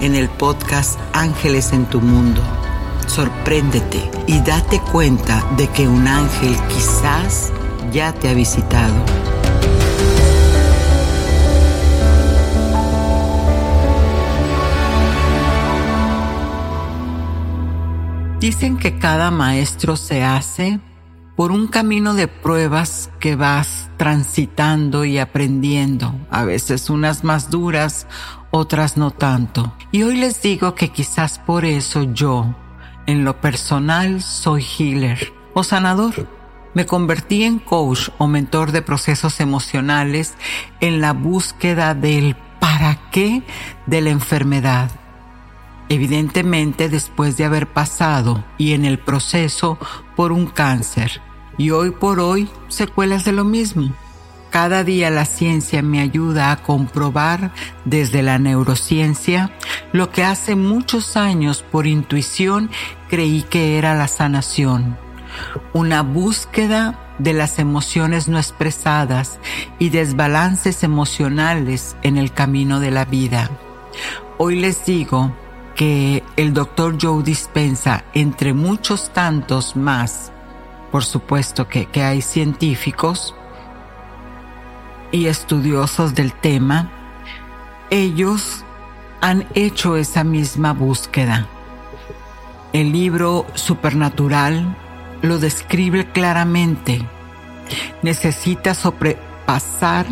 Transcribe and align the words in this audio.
en 0.00 0.14
el 0.14 0.28
podcast 0.28 0.98
Ángeles 1.12 1.72
en 1.72 1.86
tu 1.86 2.00
Mundo. 2.00 2.42
Sorpréndete 3.06 4.10
y 4.26 4.40
date 4.40 4.80
cuenta 4.80 5.44
de 5.56 5.68
que 5.68 5.88
un 5.88 6.06
ángel 6.06 6.56
quizás 6.68 7.52
ya 7.92 8.12
te 8.12 8.28
ha 8.28 8.34
visitado. 8.34 8.94
Dicen 18.40 18.76
que 18.76 18.98
cada 18.98 19.30
maestro 19.30 19.96
se 19.96 20.22
hace 20.22 20.78
por 21.36 21.52
un 21.52 21.68
camino 21.68 22.14
de 22.14 22.28
pruebas 22.28 23.10
que 23.18 23.34
vas 23.34 23.85
transitando 23.96 25.04
y 25.04 25.18
aprendiendo, 25.18 26.14
a 26.30 26.44
veces 26.44 26.90
unas 26.90 27.24
más 27.24 27.50
duras, 27.50 28.06
otras 28.50 28.96
no 28.96 29.10
tanto. 29.10 29.74
Y 29.92 30.02
hoy 30.02 30.16
les 30.16 30.42
digo 30.42 30.74
que 30.74 30.90
quizás 30.90 31.38
por 31.38 31.64
eso 31.64 32.02
yo, 32.02 32.54
en 33.06 33.24
lo 33.24 33.40
personal, 33.40 34.22
soy 34.22 34.62
healer 34.62 35.32
o 35.54 35.64
sanador. 35.64 36.28
Me 36.74 36.86
convertí 36.86 37.44
en 37.44 37.58
coach 37.58 38.10
o 38.18 38.26
mentor 38.26 38.72
de 38.72 38.82
procesos 38.82 39.40
emocionales 39.40 40.34
en 40.80 41.00
la 41.00 41.12
búsqueda 41.12 41.94
del 41.94 42.36
para 42.60 43.10
qué 43.10 43.42
de 43.86 44.00
la 44.00 44.10
enfermedad 44.10 44.90
evidentemente 45.88 46.88
después 46.88 47.36
de 47.36 47.44
haber 47.44 47.68
pasado 47.68 48.44
y 48.58 48.72
en 48.72 48.84
el 48.84 48.98
proceso 48.98 49.78
por 50.16 50.32
un 50.32 50.46
cáncer 50.46 51.20
y 51.58 51.70
hoy 51.70 51.90
por 51.90 52.20
hoy 52.20 52.48
secuelas 52.68 53.24
de 53.24 53.32
lo 53.32 53.44
mismo. 53.44 53.92
Cada 54.50 54.84
día 54.84 55.10
la 55.10 55.24
ciencia 55.24 55.82
me 55.82 56.00
ayuda 56.00 56.50
a 56.50 56.62
comprobar 56.62 57.52
desde 57.84 58.22
la 58.22 58.38
neurociencia 58.38 59.50
lo 59.92 60.10
que 60.10 60.24
hace 60.24 60.56
muchos 60.56 61.16
años 61.16 61.62
por 61.62 61.86
intuición 61.86 62.70
creí 63.08 63.42
que 63.42 63.78
era 63.78 63.94
la 63.94 64.08
sanación. 64.08 64.96
Una 65.72 66.02
búsqueda 66.02 66.98
de 67.18 67.32
las 67.32 67.58
emociones 67.58 68.28
no 68.28 68.38
expresadas 68.38 69.38
y 69.78 69.90
desbalances 69.90 70.82
emocionales 70.82 71.96
en 72.02 72.16
el 72.16 72.32
camino 72.32 72.80
de 72.80 72.90
la 72.90 73.04
vida. 73.04 73.50
Hoy 74.38 74.60
les 74.60 74.84
digo 74.84 75.32
que 75.74 76.22
el 76.36 76.54
doctor 76.54 76.96
Joe 77.00 77.22
Dispensa, 77.22 78.04
entre 78.14 78.54
muchos 78.54 79.12
tantos 79.12 79.76
más, 79.76 80.32
por 80.96 81.04
supuesto 81.04 81.68
que, 81.68 81.84
que 81.84 82.02
hay 82.02 82.22
científicos 82.22 83.34
y 85.12 85.26
estudiosos 85.26 86.14
del 86.14 86.32
tema, 86.32 86.90
ellos 87.90 88.64
han 89.20 89.46
hecho 89.54 89.98
esa 89.98 90.24
misma 90.24 90.72
búsqueda. 90.72 91.48
El 92.72 92.92
libro 92.92 93.44
Supernatural 93.52 94.74
lo 95.20 95.38
describe 95.38 96.10
claramente. 96.12 97.06
Necesita 98.00 98.72
sobrepasar 98.72 100.06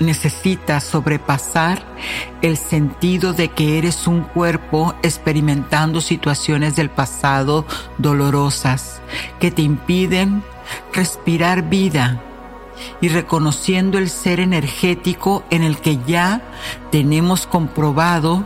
necesitas 0.00 0.82
sobrepasar 0.82 1.82
el 2.42 2.56
sentido 2.56 3.32
de 3.32 3.48
que 3.48 3.78
eres 3.78 4.06
un 4.06 4.22
cuerpo 4.22 4.94
experimentando 5.02 6.00
situaciones 6.00 6.74
del 6.74 6.90
pasado 6.90 7.66
dolorosas 7.98 9.00
que 9.38 9.50
te 9.50 9.62
impiden 9.62 10.42
respirar 10.92 11.68
vida 11.68 12.22
y 13.00 13.08
reconociendo 13.08 13.98
el 13.98 14.08
ser 14.08 14.40
energético 14.40 15.44
en 15.50 15.62
el 15.62 15.76
que 15.78 15.98
ya 16.06 16.40
tenemos 16.90 17.46
comprobado 17.46 18.44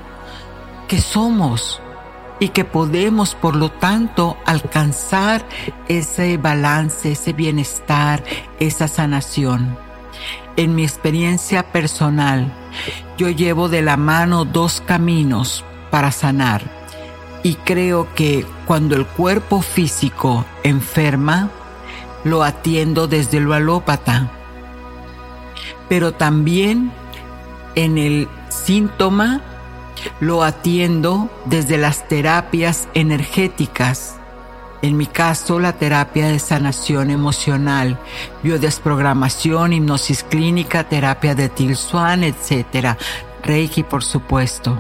que 0.89 1.01
somos 1.01 1.81
y 2.41 2.49
que 2.49 2.65
podemos 2.65 3.37
por 3.37 3.55
lo 3.55 3.71
tanto 3.71 4.37
alcanzar 4.45 5.47
ese 5.87 6.37
balance, 6.37 7.13
ese 7.13 7.33
bienestar, 7.33 8.25
esa 8.59 8.89
sanación 8.89 9.84
en 10.57 10.75
mi 10.75 10.85
experiencia 10.85 11.73
personal, 11.73 12.53
yo 13.17 13.31
llevo 13.31 13.69
de 13.69 13.83
la 13.83 13.97
mano 13.97 14.45
dos 14.45 14.83
caminos 14.85 15.65
para 15.91 16.13
sanar. 16.13 16.63
Y 17.43 17.55
creo 17.57 18.09
que 18.15 18.47
cuando 18.67 18.97
el 18.97 19.07
cuerpo 19.07 19.61
físico 19.63 20.45
enferma, 20.63 21.51
lo 22.25 22.43
atiendo 22.43 23.07
desde 23.07 23.41
lo 23.41 23.53
alópata. 23.53 24.31
Pero 25.89 26.13
también 26.13 26.91
en 27.75 27.99
el 27.99 28.29
síntoma 28.49 29.43
lo 30.21 30.43
atiendo 30.43 31.29
desde 31.45 31.77
las 31.77 32.09
terapias 32.09 32.89
energéticas 32.95 34.17
en 34.85 34.99
mi 34.99 35.07
caso, 35.07 35.59
la 35.59 35.73
terapia 35.73 36.29
de 36.29 36.39
sanación 36.39 37.11
emocional, 37.11 37.99
biodesprogramación, 38.43 39.73
hipnosis 39.73 40.23
clínica, 40.25 40.85
terapia 40.85 41.35
de 41.35 41.75
Swan, 41.75 42.23
etc. 42.23 42.99
Reiki, 43.43 43.83
por 43.83 44.05
supuesto. 44.05 44.77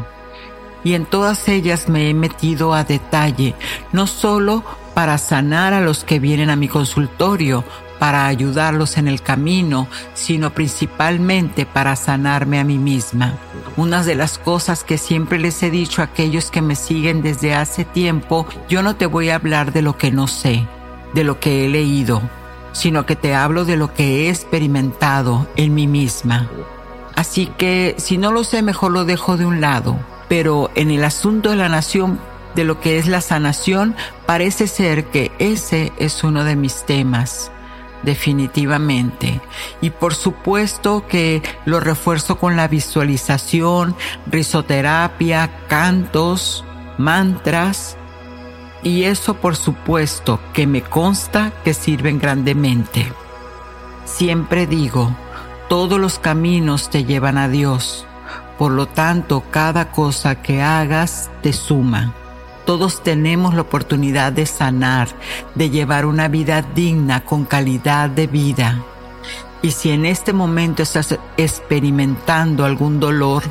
Y 0.85 0.93
en 0.93 1.07
todas 1.07 1.49
ellas 1.49 1.89
me 1.89 2.11
he 2.11 2.15
metido 2.15 2.75
a 2.75 2.85
detalle, 2.85 3.55
no 3.93 4.07
solo 4.07 4.63
para 4.93 5.17
sanar 5.17 5.73
a 5.73 5.81
los 5.81 6.05
que 6.05 6.19
vienen 6.19 6.51
a 6.51 6.57
mi 6.57 6.69
consultorio, 6.69 7.65
para 7.99 8.27
ayudarlos 8.27 8.97
en 8.97 9.09
el 9.09 9.23
camino, 9.23 9.89
sino 10.15 10.53
principalmente 10.53 11.67
para 11.67 11.97
sanarme 11.97 12.59
a 12.59 12.65
mí 12.65 12.79
misma. 12.79 13.39
Una 13.77 14.03
de 14.03 14.15
las 14.15 14.39
cosas 14.39 14.85
que 14.85 14.99
siempre 14.99 15.39
les 15.39 15.63
he 15.63 15.71
dicho 15.71 16.03
a 16.03 16.07
aquellos 16.07 16.51
que 16.51 16.63
me 16.63 16.77
siguen 16.77 17.23
desde 17.23 17.55
hace 17.55 17.85
tiempo, 17.85 18.47
yo 18.69 18.83
no 18.83 18.97
te 18.97 19.07
voy 19.07 19.31
a 19.31 19.37
hablar 19.37 19.73
de 19.73 19.83
lo 19.83 19.97
que 19.97 20.11
no 20.11 20.27
sé, 20.27 20.67
de 21.15 21.25
lo 21.25 21.41
que 21.41 21.65
he 21.65 21.69
leído, 21.69 22.23
sino 22.73 23.07
que 23.07 23.17
te 23.17 23.35
hablo 23.35 23.65
de 23.65 23.77
lo 23.77 23.95
que 23.95 24.27
he 24.27 24.31
experimentado 24.31 25.47
en 25.57 25.75
mí 25.75 25.87
misma. 25.87 26.49
Así 27.15 27.47
que 27.47 27.95
si 27.99 28.19
no 28.19 28.33
lo 28.33 28.45
sé, 28.45 28.63
mejor 28.63 28.93
lo 28.93 29.05
dejo 29.05 29.37
de 29.37 29.47
un 29.47 29.61
lado. 29.61 29.97
Pero 30.29 30.71
en 30.75 30.91
el 30.91 31.05
asunto 31.05 31.51
de 31.51 31.57
la 31.57 31.69
nación, 31.69 32.19
de 32.57 32.65
lo 32.65 32.81
que 32.81 32.99
es 32.99 33.07
la 33.07 33.21
sanación, 33.21 33.95
parece 34.27 34.67
ser 34.67 35.07
que 35.07 35.31
ese 35.39 35.93
es 35.99 36.25
uno 36.25 36.45
de 36.45 36.57
mis 36.57 36.85
temas 36.85 37.53
definitivamente. 38.05 39.41
Y 39.81 39.91
por 39.91 40.15
supuesto 40.15 41.07
que 41.07 41.43
lo 41.65 41.81
refuerzo 41.81 42.39
con 42.39 42.57
la 42.57 42.69
visualización, 42.69 43.97
risoterapia, 44.27 45.51
cantos, 45.69 46.65
mantras. 46.99 47.97
Y 48.83 49.05
eso 49.05 49.35
por 49.35 49.57
supuesto 49.57 50.41
que 50.53 50.67
me 50.67 50.83
consta 50.83 51.53
que 51.65 51.75
sirven 51.75 52.19
grandemente. 52.19 53.11
Siempre 54.05 54.67
digo, 54.67 55.17
todos 55.69 55.99
los 55.99 56.19
caminos 56.19 56.91
te 56.91 57.05
llevan 57.05 57.39
a 57.39 57.49
Dios. 57.49 58.07
Por 58.59 58.73
lo 58.73 58.87
tanto, 58.87 59.43
cada 59.51 59.91
cosa 59.91 60.43
que 60.43 60.63
hagas 60.63 61.31
te 61.43 61.53
suma. 61.53 62.15
Todos 62.65 63.03
tenemos 63.03 63.55
la 63.55 63.63
oportunidad 63.63 64.33
de 64.33 64.47
sanar, 64.47 65.09
de 65.55 65.71
llevar 65.71 66.07
una 66.07 66.29
vida 66.29 66.63
digna 66.63 67.25
con 67.25 67.45
calidad 67.45 68.09
de 68.09 68.27
vida. 68.27 68.83
Y 69.61 69.71
si 69.71 69.91
en 69.91 70.05
este 70.07 70.33
momento 70.33 70.83
estás 70.83 71.19
experimentando 71.37 72.65
algún 72.65 73.01
dolor, 73.01 73.43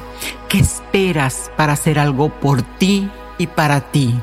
¿qué 0.50 0.60
esperas 0.60 1.52
para 1.58 1.74
hacer 1.74 2.00
algo 2.00 2.30
por 2.30 2.62
ti 2.62 3.10
y 3.38 3.48
para 3.48 3.82
ti? 3.82 4.20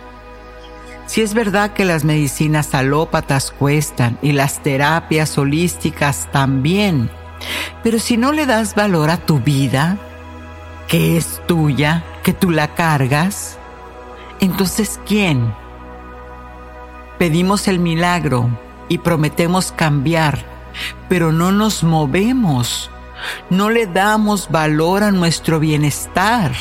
Si 1.06 1.22
es 1.22 1.34
verdad 1.34 1.72
que 1.72 1.84
las 1.84 2.04
medicinas 2.04 2.74
alópatas 2.74 3.50
cuestan 3.50 4.18
y 4.22 4.30
las 4.30 4.62
terapias 4.62 5.36
holísticas 5.38 6.28
también, 6.30 7.10
pero 7.82 7.98
si 7.98 8.16
no 8.16 8.30
le 8.30 8.46
das 8.46 8.74
valor 8.74 9.10
a 9.10 9.16
tu 9.16 9.40
vida, 9.40 9.98
que 10.86 11.16
es 11.16 11.40
tuya, 11.46 12.04
que 12.22 12.32
tú 12.32 12.50
la 12.50 12.74
cargas, 12.74 13.58
entonces 14.40 15.00
¿quién? 15.06 15.54
Pedimos 17.18 17.68
el 17.68 17.78
milagro 17.78 18.48
y 18.88 18.98
prometemos 18.98 19.72
cambiar, 19.72 20.44
pero 21.08 21.32
no 21.32 21.52
nos 21.52 21.84
movemos, 21.84 22.90
no 23.50 23.70
le 23.70 23.86
damos 23.86 24.50
valor 24.50 25.02
a 25.02 25.10
nuestro 25.10 25.60
bienestar 25.60 26.52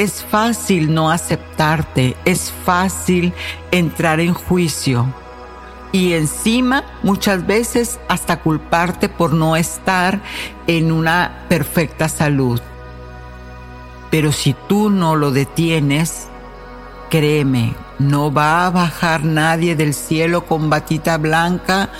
es 0.00 0.24
fácil 0.24 0.94
no 0.94 1.10
aceptarte, 1.10 2.16
es 2.24 2.50
fácil 2.64 3.34
entrar 3.70 4.18
en 4.18 4.32
juicio 4.32 5.12
y 5.92 6.14
encima 6.14 6.84
muchas 7.02 7.46
veces 7.46 8.00
hasta 8.08 8.40
culparte 8.40 9.10
por 9.10 9.34
no 9.34 9.56
estar 9.56 10.22
en 10.66 10.90
una 10.90 11.44
perfecta 11.50 12.08
salud. 12.08 12.62
Pero 14.10 14.32
si 14.32 14.54
tú 14.68 14.88
no 14.88 15.16
lo 15.16 15.32
detienes, 15.32 16.28
créeme, 17.10 17.74
no 17.98 18.32
va 18.32 18.66
a 18.66 18.70
bajar 18.70 19.24
nadie 19.24 19.76
del 19.76 19.92
cielo 19.92 20.46
con 20.46 20.70
batita 20.70 21.18
blanca 21.18 21.90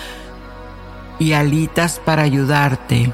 y 1.19 1.33
alitas 1.33 2.01
para 2.03 2.23
ayudarte. 2.23 3.13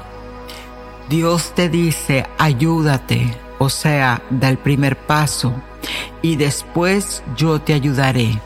Dios 1.09 1.53
te 1.55 1.67
dice, 1.67 2.25
ayúdate, 2.37 3.35
o 3.59 3.69
sea, 3.69 4.21
da 4.29 4.49
el 4.49 4.57
primer 4.57 4.95
paso 4.97 5.53
y 6.21 6.35
después 6.35 7.23
yo 7.35 7.59
te 7.59 7.73
ayudaré. 7.73 8.39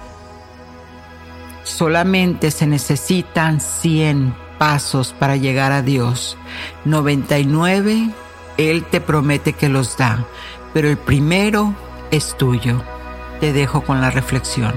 Solamente 1.64 2.52
se 2.52 2.66
necesitan 2.66 3.60
100 3.60 4.36
pasos 4.58 5.14
para 5.18 5.36
llegar 5.36 5.72
a 5.72 5.82
Dios. 5.82 6.38
99 6.86 8.10
Él 8.58 8.86
te 8.86 9.02
promete 9.02 9.54
que 9.54 9.70
los 9.70 9.98
da, 9.98 10.26
pero 10.74 10.90
el 10.90 10.98
primero 10.98 11.74
es 12.12 12.38
tuyo. 12.38 12.84
Te 13.42 13.54
dejo 13.54 13.82
con 13.82 14.00
la 14.02 14.12
reflexión. 14.12 14.72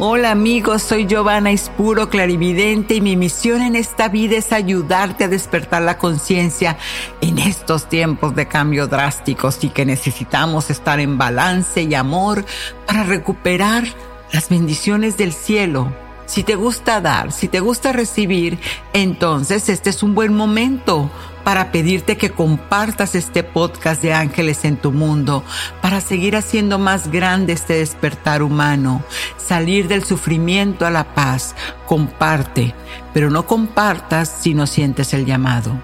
Hola 0.00 0.32
amigos, 0.32 0.82
soy 0.82 1.06
Giovanna 1.06 1.52
Ispuro, 1.52 2.10
clarividente, 2.10 2.96
y 2.96 3.00
mi 3.00 3.16
misión 3.16 3.62
en 3.62 3.76
esta 3.76 4.08
vida 4.08 4.36
es 4.36 4.52
ayudarte 4.52 5.22
a 5.22 5.28
despertar 5.28 5.82
la 5.82 5.96
conciencia 5.96 6.76
en 7.20 7.38
estos 7.38 7.88
tiempos 7.88 8.34
de 8.34 8.48
cambio 8.48 8.88
drásticos 8.88 9.62
y 9.62 9.68
que 9.68 9.86
necesitamos 9.86 10.70
estar 10.70 10.98
en 10.98 11.16
balance 11.16 11.82
y 11.82 11.94
amor 11.94 12.44
para 12.88 13.04
recuperar 13.04 13.84
las 14.32 14.48
bendiciones 14.48 15.16
del 15.16 15.32
cielo 15.32 15.92
si 16.26 16.42
te 16.42 16.54
gusta 16.54 17.00
dar, 17.00 17.32
si 17.32 17.48
te 17.48 17.60
gusta 17.60 17.92
recibir, 17.92 18.58
entonces 18.92 19.68
este 19.68 19.90
es 19.90 20.02
un 20.02 20.14
buen 20.14 20.34
momento 20.34 21.10
para 21.44 21.70
pedirte 21.70 22.16
que 22.16 22.30
compartas 22.30 23.14
este 23.14 23.42
podcast 23.42 24.02
de 24.02 24.14
ángeles 24.14 24.64
en 24.64 24.78
tu 24.78 24.90
mundo, 24.90 25.44
para 25.82 26.00
seguir 26.00 26.36
haciendo 26.36 26.78
más 26.78 27.12
grande 27.12 27.52
este 27.52 27.74
despertar 27.74 28.42
humano, 28.42 29.04
salir 29.36 29.86
del 29.86 30.04
sufrimiento 30.04 30.86
a 30.86 30.90
la 30.90 31.14
paz. 31.14 31.54
Comparte, 31.86 32.74
pero 33.12 33.30
no 33.30 33.46
compartas 33.46 34.34
si 34.40 34.54
no 34.54 34.66
sientes 34.66 35.12
el 35.12 35.26
llamado. 35.26 35.78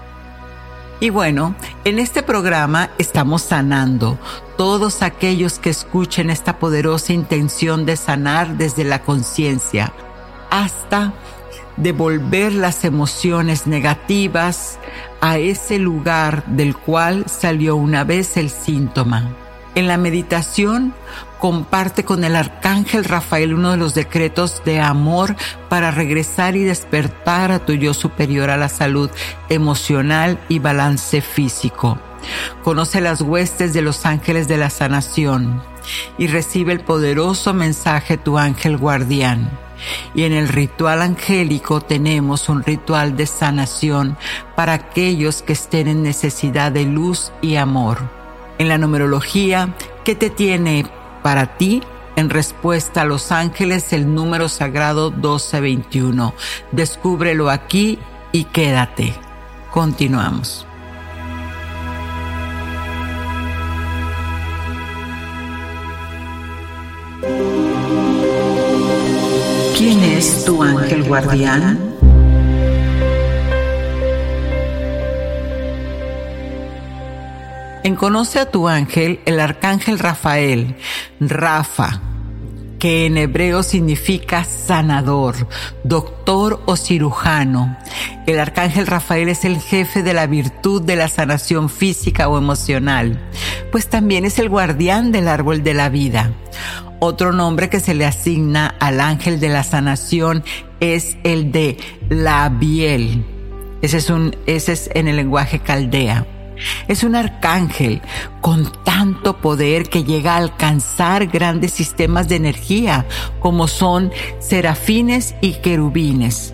Y 0.99 1.09
bueno, 1.09 1.55
en 1.83 1.99
este 1.99 2.21
programa 2.21 2.91
estamos 2.97 3.43
sanando 3.43 4.19
todos 4.57 5.01
aquellos 5.01 5.57
que 5.57 5.71
escuchen 5.71 6.29
esta 6.29 6.59
poderosa 6.59 7.13
intención 7.13 7.85
de 7.85 7.97
sanar 7.97 8.57
desde 8.57 8.83
la 8.83 9.01
conciencia 9.01 9.93
hasta 10.51 11.13
devolver 11.77 12.53
las 12.53 12.85
emociones 12.85 13.65
negativas 13.65 14.77
a 15.19 15.39
ese 15.39 15.79
lugar 15.79 16.45
del 16.45 16.75
cual 16.75 17.25
salió 17.27 17.75
una 17.75 18.03
vez 18.03 18.37
el 18.37 18.51
síntoma. 18.51 19.29
En 19.73 19.87
la 19.87 19.97
meditación 19.97 20.93
comparte 21.39 22.03
con 22.03 22.23
el 22.23 22.35
arcángel 22.35 23.05
Rafael 23.05 23.53
uno 23.53 23.71
de 23.71 23.77
los 23.77 23.95
decretos 23.95 24.61
de 24.65 24.79
amor 24.79 25.35
para 25.69 25.89
regresar 25.89 26.55
y 26.55 26.63
despertar 26.63 27.51
a 27.51 27.65
tu 27.65 27.73
yo 27.73 27.93
superior 27.93 28.49
a 28.49 28.57
la 28.57 28.69
salud 28.69 29.09
emocional 29.49 30.39
y 30.49 30.59
balance 30.59 31.21
físico. 31.21 31.97
Conoce 32.63 33.01
las 33.01 33.21
huestes 33.21 33.73
de 33.73 33.81
los 33.81 34.05
ángeles 34.05 34.47
de 34.47 34.57
la 34.57 34.69
sanación 34.69 35.63
y 36.17 36.27
recibe 36.27 36.73
el 36.73 36.81
poderoso 36.81 37.53
mensaje 37.53 38.17
tu 38.17 38.37
ángel 38.37 38.77
guardián. 38.77 39.49
Y 40.13 40.23
en 40.23 40.33
el 40.33 40.47
ritual 40.47 41.01
angélico 41.01 41.81
tenemos 41.81 42.49
un 42.49 42.63
ritual 42.63 43.15
de 43.15 43.27
sanación 43.27 44.17
para 44.55 44.73
aquellos 44.73 45.41
que 45.41 45.53
estén 45.53 45.87
en 45.87 46.03
necesidad 46.03 46.71
de 46.71 46.85
luz 46.85 47.31
y 47.41 47.55
amor. 47.55 47.99
En 48.57 48.67
la 48.67 48.77
numerología, 48.77 49.75
¿qué 50.03 50.15
te 50.15 50.29
tiene 50.29 50.85
para 51.23 51.57
ti? 51.57 51.81
En 52.15 52.29
respuesta 52.29 53.01
a 53.01 53.05
los 53.05 53.31
ángeles, 53.31 53.93
el 53.93 54.13
número 54.13 54.49
sagrado 54.49 55.11
1221. 55.11 56.33
Descúbrelo 56.71 57.49
aquí 57.49 57.99
y 58.31 58.43
quédate. 58.45 59.15
Continuamos. 59.71 60.67
Tu 70.45 70.63
ángel 70.63 71.03
guardián? 71.03 71.79
En 77.83 77.95
Conoce 77.95 78.39
a 78.39 78.49
tu 78.49 78.67
ángel, 78.67 79.19
el 79.25 79.39
arcángel 79.39 79.99
Rafael, 79.99 80.75
Rafa, 81.19 81.99
que 82.79 83.05
en 83.05 83.17
hebreo 83.17 83.63
significa 83.63 84.43
sanador, 84.43 85.47
doctor 85.83 86.61
o 86.65 86.75
cirujano. 86.75 87.77
El 88.27 88.39
arcángel 88.39 88.87
Rafael 88.87 89.29
es 89.29 89.45
el 89.45 89.59
jefe 89.59 90.03
de 90.03 90.13
la 90.13 90.27
virtud 90.27 90.81
de 90.81 90.95
la 90.95 91.07
sanación 91.07 91.69
física 91.69 92.27
o 92.29 92.37
emocional, 92.37 93.19
pues 93.71 93.87
también 93.87 94.25
es 94.25 94.39
el 94.39 94.49
guardián 94.49 95.11
del 95.11 95.27
árbol 95.27 95.63
de 95.63 95.73
la 95.73 95.89
vida. 95.89 96.31
Otro 97.03 97.31
nombre 97.33 97.67
que 97.67 97.79
se 97.79 97.95
le 97.95 98.05
asigna 98.05 98.75
al 98.79 99.01
ángel 99.01 99.39
de 99.39 99.49
la 99.49 99.63
sanación 99.63 100.43
es 100.79 101.17
el 101.23 101.51
de 101.51 101.77
Labiel. 102.09 103.25
Ese 103.81 103.97
es 103.97 104.11
un, 104.11 104.35
ese 104.45 104.73
es 104.73 104.87
en 104.93 105.07
el 105.07 105.15
lenguaje 105.15 105.57
caldea. 105.57 106.27
Es 106.87 107.03
un 107.03 107.15
arcángel 107.15 108.03
con 108.39 108.71
tanto 108.83 109.37
poder 109.37 109.89
que 109.89 110.03
llega 110.03 110.35
a 110.35 110.37
alcanzar 110.37 111.25
grandes 111.25 111.71
sistemas 111.71 112.29
de 112.29 112.35
energía 112.35 113.07
como 113.39 113.67
son 113.67 114.11
serafines 114.39 115.33
y 115.41 115.53
querubines. 115.53 116.53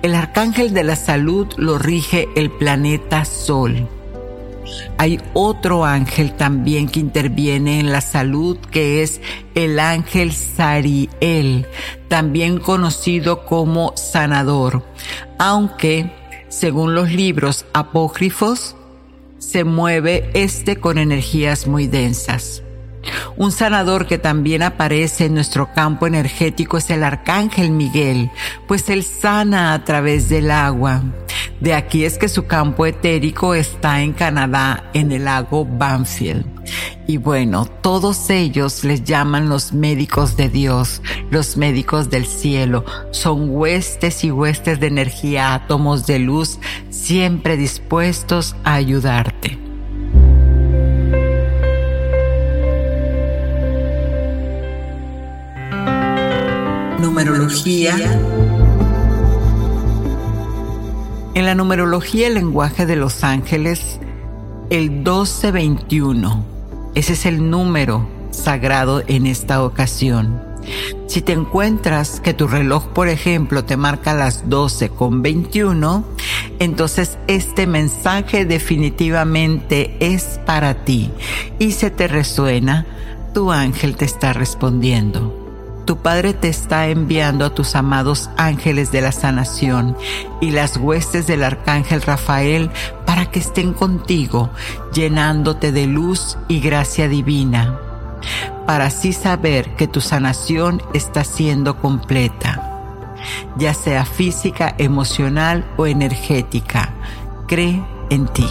El 0.00 0.14
arcángel 0.14 0.72
de 0.72 0.84
la 0.84 0.96
salud 0.96 1.46
lo 1.58 1.76
rige 1.76 2.26
el 2.36 2.50
planeta 2.50 3.26
Sol. 3.26 3.86
Hay 4.98 5.20
otro 5.32 5.84
ángel 5.84 6.32
también 6.32 6.88
que 6.88 7.00
interviene 7.00 7.80
en 7.80 7.92
la 7.92 8.00
salud, 8.00 8.58
que 8.70 9.02
es 9.02 9.20
el 9.54 9.78
ángel 9.78 10.32
Sariel, 10.32 11.66
también 12.08 12.58
conocido 12.58 13.44
como 13.44 13.92
sanador, 13.96 14.84
aunque, 15.38 16.12
según 16.48 16.94
los 16.94 17.10
libros 17.12 17.66
apócrifos, 17.72 18.76
se 19.38 19.64
mueve 19.64 20.30
este 20.34 20.76
con 20.76 20.98
energías 20.98 21.66
muy 21.66 21.86
densas. 21.86 22.62
Un 23.36 23.52
sanador 23.52 24.06
que 24.06 24.18
también 24.18 24.62
aparece 24.62 25.26
en 25.26 25.34
nuestro 25.34 25.72
campo 25.72 26.06
energético 26.06 26.78
es 26.78 26.88
el 26.90 27.04
arcángel 27.04 27.70
Miguel, 27.70 28.30
pues 28.66 28.88
él 28.88 29.02
sana 29.02 29.74
a 29.74 29.84
través 29.84 30.28
del 30.28 30.50
agua. 30.50 31.02
De 31.60 31.74
aquí 31.74 32.04
es 32.04 32.18
que 32.18 32.28
su 32.28 32.46
campo 32.46 32.84
etérico 32.86 33.54
está 33.54 34.02
en 34.02 34.12
Canadá, 34.12 34.90
en 34.92 35.12
el 35.12 35.24
lago 35.24 35.64
Banfield. 35.64 36.44
Y 37.06 37.18
bueno, 37.18 37.66
todos 37.66 38.30
ellos 38.30 38.84
les 38.84 39.04
llaman 39.04 39.48
los 39.48 39.72
médicos 39.72 40.36
de 40.36 40.48
Dios, 40.48 41.02
los 41.30 41.56
médicos 41.56 42.10
del 42.10 42.26
cielo. 42.26 42.84
Son 43.10 43.50
huestes 43.50 44.24
y 44.24 44.30
huestes 44.30 44.80
de 44.80 44.86
energía, 44.86 45.54
átomos 45.54 46.06
de 46.06 46.18
luz, 46.18 46.58
siempre 46.90 47.56
dispuestos 47.56 48.56
a 48.64 48.74
ayudarte. 48.74 49.58
Numerología. 56.98 57.94
En 61.34 61.44
la 61.44 61.54
numerología, 61.54 62.28
el 62.28 62.34
lenguaje 62.34 62.86
de 62.86 62.96
los 62.96 63.24
ángeles, 63.24 63.98
el 64.70 64.90
1221 64.90 66.54
ese 66.94 67.14
es 67.14 67.26
el 67.26 67.50
número 67.50 68.06
sagrado 68.30 69.02
en 69.08 69.26
esta 69.26 69.64
ocasión. 69.64 70.40
Si 71.08 71.22
te 71.22 71.32
encuentras 71.32 72.20
que 72.20 72.34
tu 72.34 72.46
reloj, 72.46 72.86
por 72.88 73.08
ejemplo, 73.08 73.64
te 73.64 73.76
marca 73.76 74.14
las 74.14 74.48
12 74.48 74.90
con 74.90 75.20
21, 75.20 76.04
entonces 76.60 77.18
este 77.26 77.66
mensaje 77.66 78.44
definitivamente 78.44 79.96
es 79.98 80.40
para 80.46 80.84
ti 80.84 81.10
y 81.58 81.72
se 81.72 81.90
te 81.90 82.06
resuena, 82.06 82.86
tu 83.34 83.50
ángel 83.50 83.96
te 83.96 84.04
está 84.04 84.32
respondiendo. 84.32 85.43
Tu 85.84 85.98
Padre 85.98 86.32
te 86.32 86.48
está 86.48 86.88
enviando 86.88 87.44
a 87.44 87.50
tus 87.50 87.74
amados 87.74 88.30
ángeles 88.38 88.90
de 88.90 89.02
la 89.02 89.12
sanación 89.12 89.96
y 90.40 90.50
las 90.50 90.78
huestes 90.78 91.26
del 91.26 91.44
Arcángel 91.44 92.00
Rafael 92.00 92.70
para 93.04 93.30
que 93.30 93.40
estén 93.40 93.74
contigo, 93.74 94.50
llenándote 94.94 95.72
de 95.72 95.86
luz 95.86 96.38
y 96.48 96.60
gracia 96.60 97.06
divina, 97.06 97.78
para 98.66 98.86
así 98.86 99.12
saber 99.12 99.76
que 99.76 99.86
tu 99.86 100.00
sanación 100.00 100.82
está 100.94 101.22
siendo 101.22 101.76
completa, 101.78 103.20
ya 103.56 103.74
sea 103.74 104.06
física, 104.06 104.74
emocional 104.78 105.66
o 105.76 105.86
energética. 105.86 106.94
Cree 107.46 107.84
en 108.08 108.26
ti. 108.28 108.48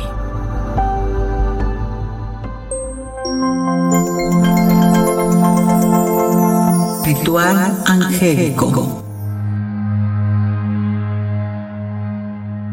Angélico. 7.25 9.01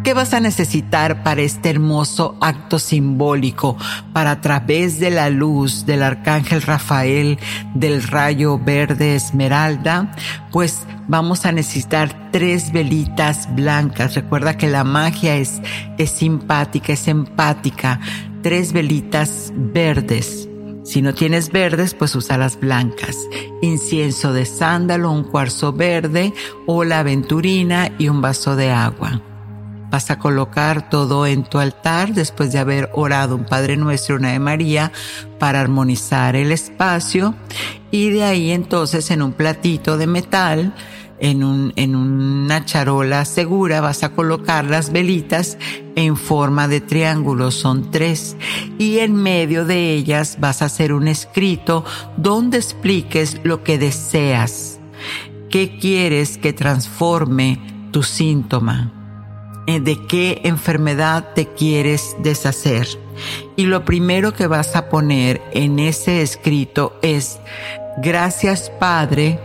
¿Qué 0.03 0.13
vas 0.13 0.35
a 0.35 0.41
necesitar 0.41 1.23
para 1.23 1.43
este 1.43 1.71
hermoso 1.71 2.37
acto 2.41 2.81
simbólico, 2.81 3.77
para 4.13 4.33
a 4.33 4.41
través 4.41 4.99
de 4.99 5.11
la 5.11 5.31
luz 5.31 5.87
del 5.87 6.03
arcángel 6.03 6.63
Rafael, 6.63 7.39
del 7.75 8.03
rayo 8.03 8.59
verde 8.59 9.15
esmeralda? 9.15 10.11
Pues 10.51 10.81
vamos 11.07 11.47
a 11.47 11.53
necesitar 11.53 12.31
tres 12.33 12.73
velitas 12.73 13.55
blancas. 13.55 14.17
Recuerda 14.17 14.57
que 14.57 14.67
la 14.67 14.83
magia 14.83 15.37
es, 15.37 15.61
es 15.97 16.11
simpática, 16.11 16.93
es 16.93 17.07
empática. 17.07 18.01
Tres 18.43 18.73
velitas 18.73 19.53
verdes 19.55 20.50
si 20.91 21.03
no 21.03 21.15
tienes 21.15 21.53
verdes, 21.53 21.95
pues 21.95 22.17
usa 22.17 22.37
las 22.37 22.59
blancas. 22.59 23.17
Incienso 23.63 24.33
de 24.33 24.45
sándalo, 24.45 25.13
un 25.13 25.23
cuarzo 25.23 25.73
verde 25.73 26.35
o 26.67 26.83
la 26.83 26.99
aventurina 26.99 27.93
y 27.97 28.09
un 28.09 28.21
vaso 28.21 28.57
de 28.57 28.73
agua. 28.73 29.23
Vas 29.89 30.11
a 30.11 30.19
colocar 30.19 30.91
todo 30.91 31.29
en 31.29 31.45
tu 31.45 31.61
altar 31.61 32.13
después 32.13 32.51
de 32.51 32.59
haber 32.59 32.91
orado 32.93 33.37
un 33.37 33.45
Padre 33.45 33.77
Nuestro, 33.77 34.17
una 34.17 34.33
de 34.33 34.41
María, 34.41 34.91
para 35.39 35.61
armonizar 35.61 36.35
el 36.35 36.51
espacio. 36.51 37.37
Y 37.93 38.11
de 38.11 38.25
ahí 38.25 38.51
entonces 38.51 39.13
en 39.13 39.23
un 39.23 39.33
platito 39.33 39.97
de 39.97 40.09
metal 40.09 40.75
en, 41.21 41.45
un, 41.45 41.73
en 41.77 41.95
una 41.95 42.65
charola 42.65 43.25
segura 43.25 43.81
vas 43.81 44.03
a 44.03 44.13
colocar 44.13 44.65
las 44.65 44.91
velitas 44.91 45.59
en 45.95 46.17
forma 46.17 46.67
de 46.67 46.81
triángulo, 46.81 47.51
son 47.51 47.91
tres, 47.91 48.37
y 48.79 48.99
en 48.99 49.15
medio 49.15 49.65
de 49.65 49.93
ellas 49.93 50.39
vas 50.41 50.63
a 50.63 50.67
hacer 50.67 50.93
un 50.93 51.09
escrito 51.09 51.85
donde 52.17 52.59
expliques 52.59 53.41
lo 53.45 53.63
que 53.63 53.79
deseas, 53.79 54.81
qué 55.51 55.79
quieres 55.79 56.39
que 56.39 56.53
transforme 56.53 57.61
tu 57.91 58.03
síntoma, 58.03 58.93
eh, 59.67 59.81
de 59.81 60.07
qué 60.07 60.41
enfermedad 60.45 61.35
te 61.35 61.47
quieres 61.47 62.17
deshacer. 62.23 62.87
Y 63.57 63.67
lo 63.67 63.85
primero 63.85 64.33
que 64.33 64.47
vas 64.47 64.75
a 64.77 64.89
poner 64.89 65.43
en 65.53 65.79
ese 65.79 66.23
escrito 66.23 66.99
es, 67.03 67.39
gracias 67.99 68.71
Padre, 68.81 69.39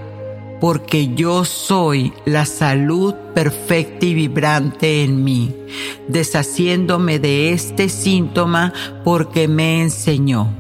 porque 0.66 1.14
yo 1.14 1.46
soy 1.46 2.12
la 2.26 2.44
salud 2.48 3.14
perfecta 3.36 4.04
y 4.04 4.16
vibrante 4.16 5.04
en 5.04 5.24
mí, 5.24 5.56
deshaciéndome 6.08 7.20
de 7.20 7.52
este 7.52 7.88
síntoma 7.88 8.74
porque 9.04 9.48
me 9.48 9.84
enseñó. 9.84 10.52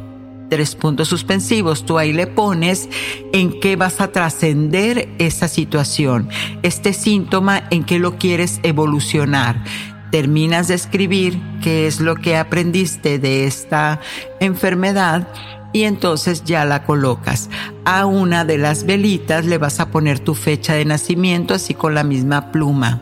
Tres 0.47 0.75
puntos 0.75 1.07
suspensivos, 1.07 1.87
tú 1.87 1.97
ahí 1.97 2.13
le 2.13 2.27
pones 2.27 2.87
en 3.33 3.59
qué 3.59 3.77
vas 3.77 3.99
a 3.99 4.11
trascender 4.11 5.09
esa 5.17 5.47
situación, 5.47 6.29
este 6.61 6.93
síntoma 6.93 7.63
en 7.71 7.83
qué 7.83 7.97
lo 7.97 8.19
quieres 8.19 8.59
evolucionar 8.61 9.63
terminas 10.11 10.69
de 10.69 10.75
escribir 10.75 11.41
qué 11.61 11.87
es 11.87 11.99
lo 11.99 12.15
que 12.15 12.37
aprendiste 12.37 13.17
de 13.19 13.45
esta 13.45 13.99
enfermedad 14.39 15.27
y 15.75 15.83
entonces 15.83 16.45
ya 16.45 16.63
la 16.63 16.85
colocas. 16.85 17.49
A 17.83 18.05
una 18.05 18.45
de 18.45 18.57
las 18.57 18.85
velitas 18.85 19.43
le 19.43 19.57
vas 19.57 19.81
a 19.81 19.89
poner 19.89 20.21
tu 20.21 20.33
fecha 20.33 20.73
de 20.73 20.85
nacimiento 20.85 21.53
así 21.53 21.73
con 21.73 21.93
la 21.93 22.05
misma 22.05 22.53
pluma. 22.53 23.01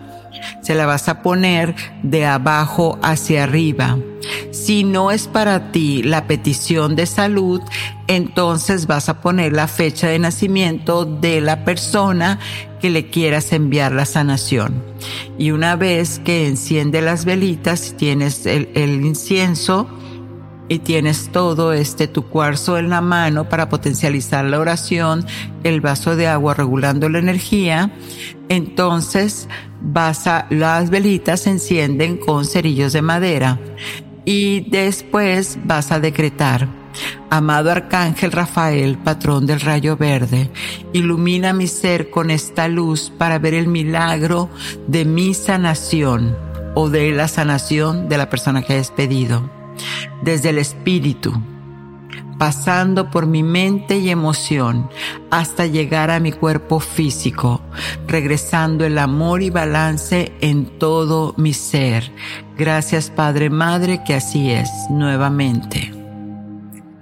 Se 0.63 0.74
la 0.74 0.88
vas 0.88 1.08
a 1.08 1.22
poner 1.22 1.75
de 2.01 2.25
abajo 2.25 2.98
hacia 3.03 3.44
arriba. 3.44 4.00
Si 4.50 4.84
no 4.84 5.12
es 5.12 5.27
para 5.27 5.72
ti 5.72 6.01
la 6.01 6.25
petición 6.25 6.96
de 6.96 7.06
salud, 7.06 7.62
entonces 8.08 8.88
vas 8.88 9.08
a 9.08 9.22
poner 9.22 9.53
la 9.53 9.68
fecha 9.68 10.08
de 10.08 10.18
nacimiento 10.18 11.06
de 11.06 11.42
la 11.42 11.65
persona 11.65 12.39
que 12.82 12.89
le 12.89 13.08
quieras 13.12 13.53
enviar 13.53 13.92
la 13.92 14.06
sanación. 14.06 14.84
Y 15.38 15.51
una 15.51 15.75
vez 15.75 16.18
que 16.25 16.48
enciende 16.48 17.03
las 17.03 17.24
velitas, 17.24 17.94
tienes 17.98 18.48
el, 18.48 18.70
el 18.74 19.06
incienso, 19.06 19.88
y 20.70 20.79
tienes 20.79 21.29
todo 21.32 21.74
este 21.74 22.08
tu 22.08 22.24
cuarzo 22.24 22.77
en 22.77 22.89
la 22.89 23.01
mano 23.01 23.50
para 23.50 23.70
potencializar 23.70 24.46
la 24.46 24.60
oración, 24.60 25.25
el 25.63 25.82
vaso 25.82 26.15
de 26.15 26.27
agua 26.27 26.53
regulando 26.53 27.10
la 27.10 27.20
energía, 27.20 27.91
entonces 28.50 29.48
vas 29.82 30.27
a, 30.27 30.48
las 30.50 30.89
velitas 30.89 31.41
se 31.41 31.51
encienden 31.51 32.17
con 32.17 32.46
cerillos 32.46 32.93
de 32.93 33.01
madera 33.01 33.60
y 34.25 34.62
después 34.70 35.58
vas 35.63 35.91
a 35.91 36.00
decretar. 36.00 36.67
Amado 37.32 37.72
Arcángel 37.72 38.32
Rafael, 38.32 39.00
patrón 39.00 39.48
del 39.48 39.62
rayo 39.62 39.98
verde, 39.98 40.51
ilumina 40.93 41.51
mi 41.51 41.65
ser 41.65 42.12
con 42.12 42.29
esta 42.29 42.67
luz 42.67 43.12
para 43.17 43.39
ver 43.39 43.55
el 43.55 43.67
milagro 43.67 44.50
de 44.88 45.03
mi 45.03 45.34
sanación 45.34 46.38
o 46.75 46.89
de 46.89 47.12
la 47.12 47.27
sanación 47.27 48.08
de 48.10 48.17
la 48.17 48.29
persona 48.29 48.62
que 48.62 48.75
has 48.75 48.91
pedido 48.91 49.62
desde 50.22 50.50
el 50.50 50.58
espíritu, 50.58 51.34
pasando 52.38 53.10
por 53.10 53.27
mi 53.27 53.44
mente 53.44 53.98
y 53.98 54.10
emoción 54.10 54.89
hasta 55.32 55.65
llegar 55.65 56.12
a 56.12 56.20
mi 56.20 56.32
cuerpo 56.32 56.80
físico, 56.80 57.62
regresando 58.08 58.86
el 58.86 58.98
amor 58.98 59.42
y 59.42 59.50
balance 59.50 60.34
en 60.42 60.77
todo 60.80 61.34
mi 61.38 61.53
ser. 61.53 62.12
Gracias 62.58 63.10
Padre 63.10 63.50
Madre 63.50 64.03
que 64.06 64.15
así 64.15 64.51
es 64.51 64.70
nuevamente. 64.89 65.94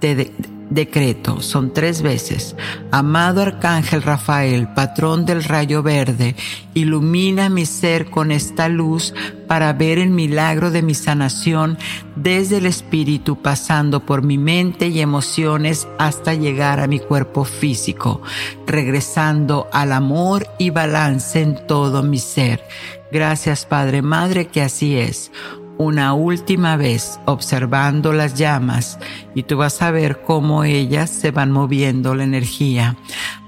Te, 0.00 0.32
decreto, 0.74 1.40
son 1.40 1.72
tres 1.72 2.02
veces. 2.02 2.56
Amado 2.90 3.42
Arcángel 3.42 4.02
Rafael, 4.02 4.68
patrón 4.68 5.26
del 5.26 5.44
rayo 5.44 5.82
verde, 5.82 6.36
ilumina 6.74 7.48
mi 7.48 7.66
ser 7.66 8.10
con 8.10 8.30
esta 8.30 8.68
luz 8.68 9.14
para 9.46 9.72
ver 9.72 9.98
el 9.98 10.10
milagro 10.10 10.70
de 10.70 10.82
mi 10.82 10.94
sanación 10.94 11.78
desde 12.16 12.58
el 12.58 12.66
espíritu 12.66 13.40
pasando 13.40 14.06
por 14.06 14.22
mi 14.22 14.38
mente 14.38 14.88
y 14.88 15.00
emociones 15.00 15.88
hasta 15.98 16.34
llegar 16.34 16.80
a 16.80 16.86
mi 16.86 16.98
cuerpo 16.98 17.44
físico, 17.44 18.22
regresando 18.66 19.68
al 19.72 19.92
amor 19.92 20.46
y 20.58 20.70
balance 20.70 21.40
en 21.40 21.66
todo 21.66 22.02
mi 22.02 22.18
ser. 22.18 22.62
Gracias 23.10 23.66
Padre 23.66 24.00
Madre 24.00 24.46
que 24.46 24.62
así 24.62 24.96
es 24.96 25.30
una 25.78 26.14
última 26.14 26.76
vez 26.76 27.18
observando 27.24 28.12
las 28.12 28.34
llamas 28.34 28.98
y 29.34 29.42
tú 29.44 29.56
vas 29.56 29.82
a 29.82 29.90
ver 29.90 30.22
cómo 30.22 30.64
ellas 30.64 31.10
se 31.10 31.30
van 31.30 31.50
moviendo 31.50 32.14
la 32.14 32.24
energía. 32.24 32.96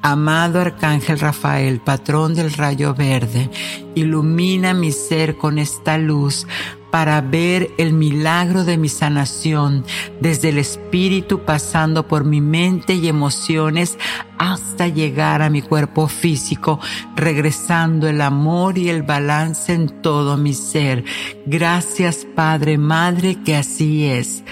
Amado 0.02 0.60
Arcángel 0.60 1.18
Rafael, 1.18 1.80
patrón 1.80 2.34
del 2.34 2.52
rayo 2.52 2.94
verde, 2.94 3.50
ilumina 3.94 4.74
mi 4.74 4.92
ser 4.92 5.36
con 5.36 5.58
esta 5.58 5.98
luz 5.98 6.46
para 6.94 7.20
ver 7.22 7.72
el 7.76 7.92
milagro 7.92 8.62
de 8.62 8.76
mi 8.76 8.88
sanación 8.88 9.84
desde 10.20 10.50
el 10.50 10.58
espíritu 10.58 11.40
pasando 11.40 12.06
por 12.06 12.22
mi 12.22 12.40
mente 12.40 12.94
y 12.94 13.08
emociones 13.08 13.98
hasta 14.38 14.86
llegar 14.86 15.42
a 15.42 15.50
mi 15.50 15.60
cuerpo 15.60 16.06
físico, 16.06 16.78
regresando 17.16 18.06
el 18.06 18.20
amor 18.20 18.78
y 18.78 18.90
el 18.90 19.02
balance 19.02 19.72
en 19.72 19.88
todo 20.02 20.36
mi 20.36 20.54
ser. 20.54 21.04
Gracias 21.46 22.28
Padre, 22.36 22.78
Madre, 22.78 23.42
que 23.42 23.56
así 23.56 24.04
es 24.04 24.44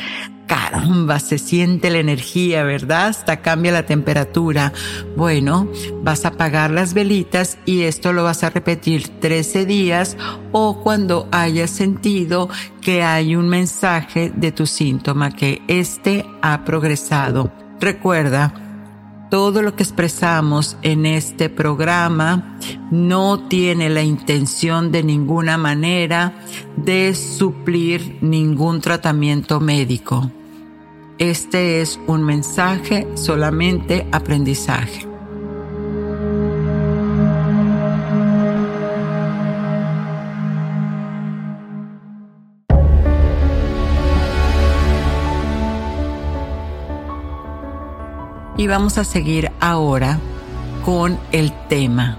caramba, 0.52 1.18
se 1.18 1.38
siente 1.38 1.88
la 1.88 2.00
energía, 2.00 2.62
¿verdad? 2.62 3.06
Hasta 3.06 3.40
cambia 3.40 3.72
la 3.72 3.86
temperatura. 3.86 4.74
Bueno, 5.16 5.66
vas 6.02 6.26
a 6.26 6.28
apagar 6.28 6.70
las 6.70 6.92
velitas 6.92 7.56
y 7.64 7.84
esto 7.84 8.12
lo 8.12 8.22
vas 8.22 8.44
a 8.44 8.50
repetir 8.50 9.08
13 9.08 9.64
días 9.64 10.18
o 10.52 10.82
cuando 10.82 11.26
hayas 11.32 11.70
sentido 11.70 12.50
que 12.82 13.02
hay 13.02 13.34
un 13.34 13.48
mensaje 13.48 14.30
de 14.36 14.52
tu 14.52 14.66
síntoma 14.66 15.30
que 15.30 15.62
este 15.68 16.26
ha 16.42 16.66
progresado. 16.66 17.50
Recuerda, 17.80 18.52
todo 19.30 19.62
lo 19.62 19.74
que 19.74 19.84
expresamos 19.84 20.76
en 20.82 21.06
este 21.06 21.48
programa 21.48 22.58
no 22.90 23.48
tiene 23.48 23.88
la 23.88 24.02
intención 24.02 24.92
de 24.92 25.02
ninguna 25.02 25.56
manera 25.56 26.34
de 26.76 27.14
suplir 27.14 28.18
ningún 28.20 28.82
tratamiento 28.82 29.58
médico. 29.58 30.30
Este 31.18 31.80
es 31.82 32.00
un 32.06 32.24
mensaje 32.24 33.06
solamente 33.14 34.06
aprendizaje. 34.12 35.06
Y 48.56 48.66
vamos 48.66 48.96
a 48.96 49.04
seguir 49.04 49.50
ahora 49.60 50.18
con 50.84 51.18
el 51.32 51.52
tema, 51.68 52.18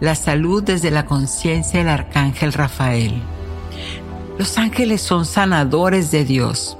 la 0.00 0.14
salud 0.14 0.62
desde 0.62 0.90
la 0.90 1.06
conciencia 1.06 1.80
del 1.80 1.88
arcángel 1.88 2.52
Rafael. 2.52 3.22
Los 4.38 4.58
ángeles 4.58 5.00
son 5.00 5.24
sanadores 5.24 6.10
de 6.10 6.24
Dios 6.24 6.76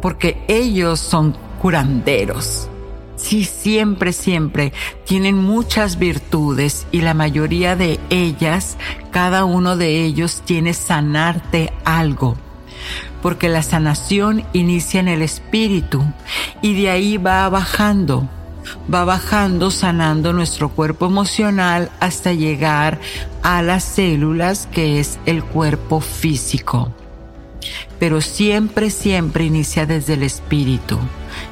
porque 0.00 0.42
ellos 0.48 1.00
son 1.00 1.36
curanderos. 1.60 2.68
Sí, 3.16 3.44
siempre, 3.44 4.12
siempre 4.12 4.72
tienen 5.04 5.38
muchas 5.38 5.98
virtudes 5.98 6.86
y 6.90 7.00
la 7.00 7.14
mayoría 7.14 7.76
de 7.76 8.00
ellas, 8.10 8.76
cada 9.12 9.44
uno 9.44 9.76
de 9.76 10.04
ellos 10.04 10.42
tiene 10.44 10.74
sanarte 10.74 11.72
algo. 11.84 12.36
Porque 13.22 13.48
la 13.48 13.62
sanación 13.62 14.44
inicia 14.52 15.00
en 15.00 15.08
el 15.08 15.22
espíritu 15.22 16.04
y 16.60 16.74
de 16.74 16.90
ahí 16.90 17.16
va 17.16 17.48
bajando, 17.48 18.28
va 18.92 19.04
bajando 19.04 19.70
sanando 19.70 20.32
nuestro 20.32 20.68
cuerpo 20.68 21.06
emocional 21.06 21.90
hasta 22.00 22.32
llegar 22.32 23.00
a 23.42 23.62
las 23.62 23.84
células 23.84 24.68
que 24.70 25.00
es 25.00 25.18
el 25.24 25.42
cuerpo 25.42 26.00
físico 26.00 26.92
pero 28.04 28.20
siempre, 28.20 28.90
siempre 28.90 29.46
inicia 29.46 29.86
desde 29.86 30.12
el 30.12 30.24
espíritu 30.24 30.98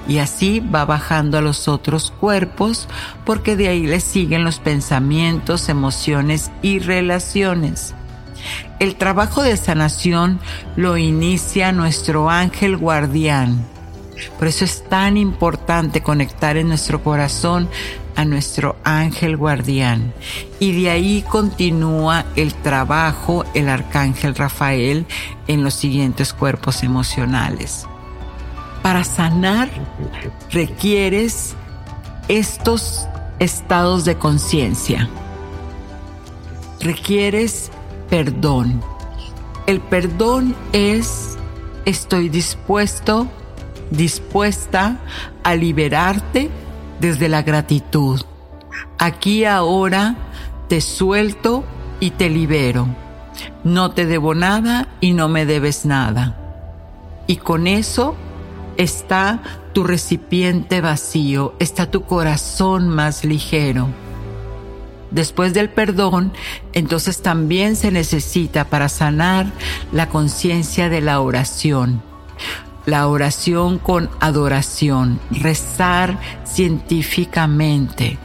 y 0.07 0.19
así 0.19 0.61
va 0.61 0.85
bajando 0.85 1.39
a 1.39 1.41
los 1.41 1.67
otros 1.67 2.11
cuerpos 2.11 2.89
porque 3.25 3.57
de 3.57 3.69
ahí 3.69 3.87
le 3.87 4.01
siguen 4.01 4.45
los 4.45 4.59
pensamientos, 4.59 5.71
emociones 5.71 6.51
y 6.61 6.79
relaciones. 6.79 7.95
El 8.81 8.97
trabajo 8.97 9.43
de 9.43 9.57
sanación 9.57 10.41
lo 10.77 10.99
inicia 10.99 11.73
nuestro 11.73 12.29
ángel 12.29 12.77
guardián. 12.77 13.65
Por 14.39 14.47
eso 14.47 14.67
es 14.67 14.87
tan 14.87 15.17
importante 15.17 16.03
conectar 16.03 16.59
en 16.59 16.69
nuestro 16.69 17.03
corazón 17.03 17.67
a 18.17 18.25
nuestro 18.25 18.77
ángel 18.85 19.37
guardián. 19.37 20.13
Y 20.59 20.81
de 20.81 20.91
ahí 20.91 21.25
continúa 21.29 22.25
el 22.37 22.55
trabajo 22.55 23.45
el 23.55 23.69
arcángel 23.69 24.35
Rafael 24.35 25.07
en 25.47 25.65
los 25.65 25.75
siguientes 25.75 26.33
cuerpos 26.33 26.83
emocionales. 26.83 27.87
Para 28.83 29.05
sanar 29.05 29.71
requieres 30.51 31.55
estos 32.29 33.07
estados 33.39 34.05
de 34.05 34.17
conciencia. 34.17 35.09
Requieres 36.81 37.71
perdón. 38.09 38.83
El 39.67 39.81
perdón 39.81 40.55
es 40.73 41.37
estoy 41.85 42.29
dispuesto, 42.29 43.29
dispuesta 43.91 44.99
a 45.45 45.55
liberarte 45.55 46.51
desde 47.03 47.29
la 47.29 47.43
gratitud. 47.43 48.23
Aquí 48.97 49.45
ahora 49.45 50.15
te 50.69 50.81
suelto 50.81 51.65
y 51.99 52.13
te 52.13 52.31
libero. 52.31 52.87
No 53.65 53.91
te 53.91 54.07
debo 54.07 54.35
nada 54.35 54.89
y 55.01 55.13
no 55.13 55.29
me 55.29 55.45
debes 55.45 55.85
nada. 55.85 56.39
Y 57.27 57.37
con 57.37 57.67
eso 57.67 58.15
está 58.77 59.43
tu 59.73 59.83
recipiente 59.83 60.81
vacío, 60.81 61.55
está 61.59 61.91
tu 61.91 62.05
corazón 62.05 62.89
más 62.89 63.25
ligero. 63.25 63.89
Después 65.11 65.55
del 65.55 65.71
perdón, 65.71 66.33
entonces 66.73 67.21
también 67.21 67.75
se 67.75 67.91
necesita 67.91 68.65
para 68.67 68.89
sanar 68.89 69.47
la 69.91 70.09
conciencia 70.09 70.89
de 70.89 71.01
la 71.01 71.21
oración 71.21 72.12
la 72.87 73.07
oración 73.09 73.79
con 73.79 74.11
adoración, 74.21 75.21
rezar 75.31 76.19
científicamente, 76.45 78.19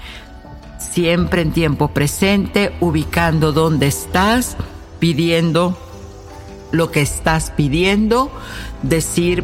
siempre 0.80 1.42
en 1.42 1.52
tiempo 1.52 1.90
presente, 1.90 2.74
ubicando 2.80 3.52
dónde 3.52 3.88
estás, 3.88 4.58
pidiendo 5.00 5.78
lo 6.72 6.92
que 6.92 7.02
estás 7.02 7.52
pidiendo, 7.52 8.32
decir 8.84 9.44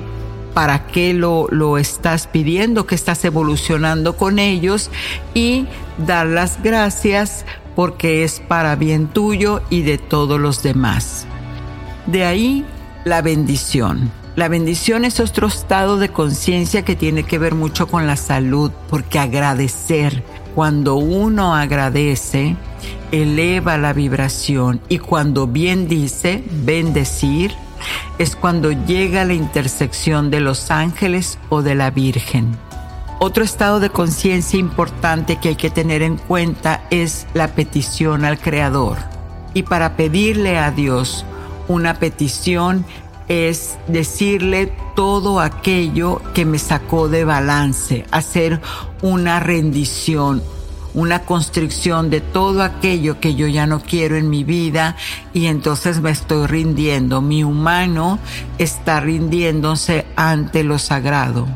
para 0.53 0.87
qué 0.87 1.13
lo, 1.13 1.47
lo 1.49 1.77
estás 1.77 2.27
pidiendo, 2.27 2.85
que 2.85 2.95
estás 2.95 3.23
evolucionando 3.25 4.17
con 4.17 4.39
ellos 4.39 4.91
y 5.33 5.67
dar 6.05 6.27
las 6.27 6.61
gracias 6.61 7.45
porque 7.75 8.23
es 8.23 8.39
para 8.39 8.75
bien 8.75 9.07
tuyo 9.07 9.61
y 9.69 9.81
de 9.81 9.97
todos 9.97 10.39
los 10.39 10.61
demás. 10.61 11.25
De 12.05 12.23
ahí 12.25 12.65
la 13.05 13.21
bendición. 13.21 14.11
La 14.35 14.47
bendición 14.47 15.05
es 15.05 15.19
otro 15.19 15.45
estado 15.45 15.97
de 15.97 16.09
conciencia 16.09 16.83
que 16.83 16.95
tiene 16.95 17.21
que 17.23 17.37
ver 17.37 17.53
mucho 17.53 17.87
con 17.87 18.07
la 18.07 18.15
salud, 18.15 18.71
porque 18.89 19.19
agradecer, 19.19 20.23
cuando 20.55 20.95
uno 20.95 21.53
agradece, 21.55 22.55
eleva 23.11 23.77
la 23.77 23.93
vibración 23.93 24.81
y 24.89 24.97
cuando 24.97 25.45
bien 25.45 25.87
dice, 25.87 26.43
bendecir, 26.49 27.53
es 28.17 28.35
cuando 28.35 28.71
llega 28.71 29.23
la 29.23 29.35
intersección 29.35 30.31
de 30.31 30.39
los 30.39 30.71
ángeles 30.71 31.37
o 31.49 31.61
de 31.61 31.75
la 31.75 31.91
Virgen. 31.91 32.57
Otro 33.19 33.43
estado 33.43 33.79
de 33.79 33.91
conciencia 33.91 34.59
importante 34.59 35.35
que 35.35 35.49
hay 35.49 35.55
que 35.55 35.69
tener 35.69 36.01
en 36.01 36.17
cuenta 36.17 36.81
es 36.89 37.27
la 37.35 37.49
petición 37.49 38.25
al 38.25 38.39
Creador. 38.39 38.97
Y 39.53 39.61
para 39.61 39.95
pedirle 39.95 40.57
a 40.57 40.71
Dios 40.71 41.23
una 41.67 41.93
petición 41.93 42.83
es 43.33 43.79
decirle 43.87 44.71
todo 44.95 45.39
aquello 45.39 46.21
que 46.35 46.45
me 46.45 46.59
sacó 46.59 47.09
de 47.09 47.25
balance, 47.25 48.05
hacer 48.11 48.61
una 49.01 49.39
rendición, 49.39 50.43
una 50.93 51.23
constricción 51.25 52.11
de 52.11 52.21
todo 52.21 52.61
aquello 52.61 53.19
que 53.19 53.33
yo 53.33 53.47
ya 53.47 53.65
no 53.65 53.81
quiero 53.81 54.17
en 54.17 54.29
mi 54.29 54.43
vida 54.43 54.97
y 55.33 55.47
entonces 55.47 55.99
me 55.99 56.11
estoy 56.11 56.45
rindiendo. 56.45 57.21
Mi 57.21 57.43
humano 57.43 58.19
está 58.59 58.99
rindiéndose 58.99 60.05
ante 60.15 60.63
lo 60.63 60.77
sagrado. 60.77 61.47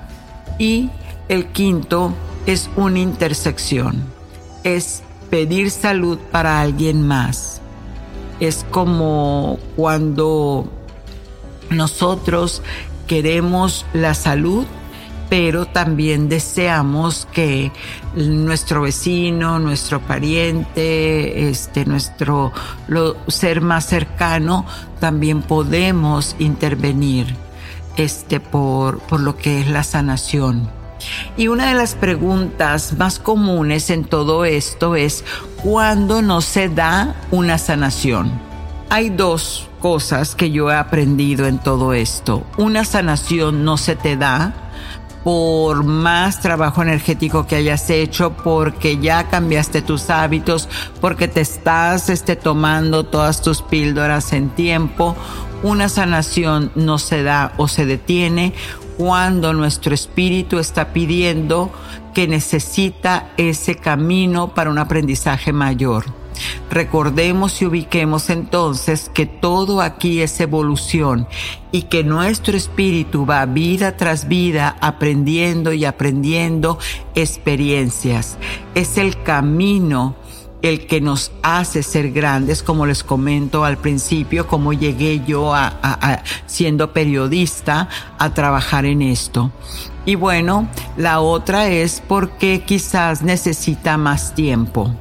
Y 0.58 0.90
el 1.30 1.46
quinto 1.46 2.12
es 2.48 2.72
una 2.76 2.98
intersección, 2.98 4.04
es 4.64 5.04
pedir 5.30 5.70
salud 5.70 6.18
para 6.32 6.60
alguien 6.60 7.08
más. 7.08 7.62
Es 8.40 8.66
como 8.72 9.60
cuando 9.76 10.72
nosotros 11.70 12.62
queremos 13.08 13.86
la 13.94 14.14
salud, 14.14 14.66
pero 15.30 15.66
también 15.66 16.30
deseamos 16.30 17.28
que 17.34 17.72
nuestro 18.16 18.84
vecino, 18.84 19.60
nuestro 19.60 20.00
pariente, 20.00 21.50
este, 21.50 21.86
nuestro 21.86 22.52
ser 23.28 23.62
más 23.62 23.86
cercano, 23.86 24.66
también 25.00 25.42
podemos 25.42 26.36
intervenir 26.40 27.36
este, 27.98 28.40
por, 28.40 29.00
por 29.00 29.20
lo 29.20 29.38
que 29.38 29.62
es 29.62 29.68
la 29.68 29.84
sanación. 29.84 30.70
Y 31.36 31.48
una 31.48 31.68
de 31.68 31.76
las 31.76 31.96
preguntas 31.96 32.94
más 32.98 33.20
comunes 33.20 33.90
en 33.90 34.06
todo 34.06 34.46
esto 34.46 34.96
es, 34.96 35.24
¿cuándo 35.62 36.22
no 36.22 36.42
se 36.42 36.70
da 36.70 37.16
una 37.32 37.58
sanación? 37.58 38.48
Hay 38.90 39.10
dos 39.10 39.68
cosas 39.80 40.36
que 40.36 40.52
yo 40.52 40.72
he 40.72 40.76
aprendido 40.76 41.46
en 41.46 41.60
todo 41.60 41.94
esto. 41.94 42.44
Una 42.58 42.86
sanación 42.86 43.64
no 43.64 43.78
se 43.78 43.96
te 43.96 44.18
da 44.18 44.54
por 45.24 45.84
más 45.84 46.40
trabajo 46.40 46.82
energético 46.82 47.48
que 47.48 47.58
hayas 47.58 47.90
hecho, 47.90 48.32
porque 48.32 48.98
ya 48.98 49.28
cambiaste 49.28 49.82
tus 49.82 50.10
hábitos, 50.10 50.70
porque 51.02 51.28
te 51.28 51.42
estás 51.42 52.10
este, 52.10 52.38
tomando 52.38 53.04
todas 53.04 53.42
tus 53.42 53.62
píldoras 53.62 54.32
en 54.32 54.50
tiempo. 54.50 55.18
Una 55.64 55.90
sanación 55.90 56.72
no 56.76 56.98
se 56.98 57.24
da 57.24 57.52
o 57.58 57.68
se 57.68 57.86
detiene 57.86 58.54
cuando 58.98 59.54
nuestro 59.54 59.94
espíritu 59.94 60.60
está 60.60 60.94
pidiendo 60.94 61.72
que 62.14 62.28
necesita 62.28 63.32
ese 63.36 63.76
camino 63.76 64.54
para 64.54 64.70
un 64.70 64.78
aprendizaje 64.78 65.52
mayor. 65.52 66.06
Recordemos 66.70 67.62
y 67.62 67.66
ubiquemos 67.66 68.30
entonces 68.30 69.10
que 69.14 69.26
todo 69.26 69.82
aquí 69.82 70.22
es 70.22 70.40
evolución 70.40 71.28
y 71.72 71.84
que 71.84 72.04
nuestro 72.04 72.58
espíritu 72.58 73.26
va 73.26 73.46
vida 73.46 73.98
tras 73.98 74.28
vida 74.28 74.76
aprendiendo 74.82 75.74
y 75.74 75.86
aprendiendo 75.86 76.78
experiencias. 77.16 78.38
Es 78.76 78.98
el 78.98 79.22
camino 79.24 80.16
el 80.62 80.88
que 80.88 81.02
nos 81.02 81.32
hace 81.44 81.84
ser 81.84 82.12
grandes, 82.12 82.64
como 82.64 82.86
les 82.86 83.04
comento 83.04 83.64
al 83.64 83.78
principio, 83.78 84.48
como 84.48 84.74
llegué 84.74 85.22
yo 85.26 85.54
a, 85.54 86.24
siendo 86.46 86.94
periodista 86.94 87.90
a 88.18 88.34
trabajar 88.34 88.86
en 88.86 89.02
esto. 89.02 89.52
Y 90.06 90.16
bueno, 90.16 90.68
la 90.96 91.20
otra 91.20 91.68
es 91.70 92.02
porque 92.08 92.64
quizás 92.66 93.22
necesita 93.22 93.98
más 93.98 94.34
tiempo 94.34 94.96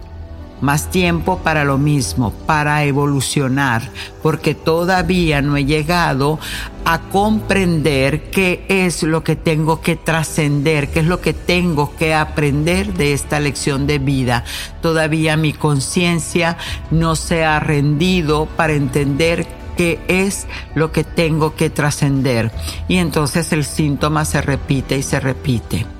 más 0.60 0.90
tiempo 0.90 1.38
para 1.38 1.64
lo 1.64 1.78
mismo, 1.78 2.32
para 2.46 2.84
evolucionar, 2.84 3.90
porque 4.22 4.54
todavía 4.54 5.42
no 5.42 5.56
he 5.56 5.64
llegado 5.64 6.38
a 6.84 7.00
comprender 7.00 8.30
qué 8.30 8.64
es 8.68 9.02
lo 9.02 9.24
que 9.24 9.36
tengo 9.36 9.80
que 9.80 9.96
trascender, 9.96 10.88
qué 10.88 11.00
es 11.00 11.06
lo 11.06 11.20
que 11.20 11.32
tengo 11.32 11.94
que 11.96 12.14
aprender 12.14 12.94
de 12.94 13.12
esta 13.12 13.40
lección 13.40 13.86
de 13.86 13.98
vida. 13.98 14.44
Todavía 14.82 15.36
mi 15.36 15.52
conciencia 15.52 16.56
no 16.90 17.16
se 17.16 17.44
ha 17.44 17.58
rendido 17.60 18.46
para 18.46 18.74
entender 18.74 19.46
qué 19.76 20.00
es 20.08 20.46
lo 20.74 20.92
que 20.92 21.04
tengo 21.04 21.54
que 21.54 21.70
trascender. 21.70 22.50
Y 22.88 22.96
entonces 22.96 23.52
el 23.52 23.64
síntoma 23.64 24.24
se 24.24 24.40
repite 24.40 24.96
y 24.96 25.02
se 25.02 25.20
repite. 25.20 25.95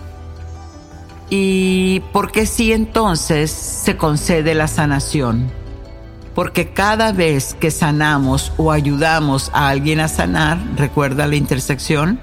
¿Y 1.29 2.01
por 2.13 2.31
qué 2.31 2.49
entonces 2.73 3.51
se 3.51 3.97
concede 3.97 4.55
la 4.55 4.69
sanación? 4.69 5.51
Porque 6.35 6.69
cada 6.69 7.13
vez 7.13 7.57
que 7.59 7.71
sanamos 7.71 8.53
o 8.59 8.71
ayudamos 8.71 9.51
a 9.55 9.69
alguien 9.69 10.01
a 10.01 10.09
sanar, 10.09 10.59
recuerda 10.77 11.27
la 11.27 11.37
intersección, 11.37 12.21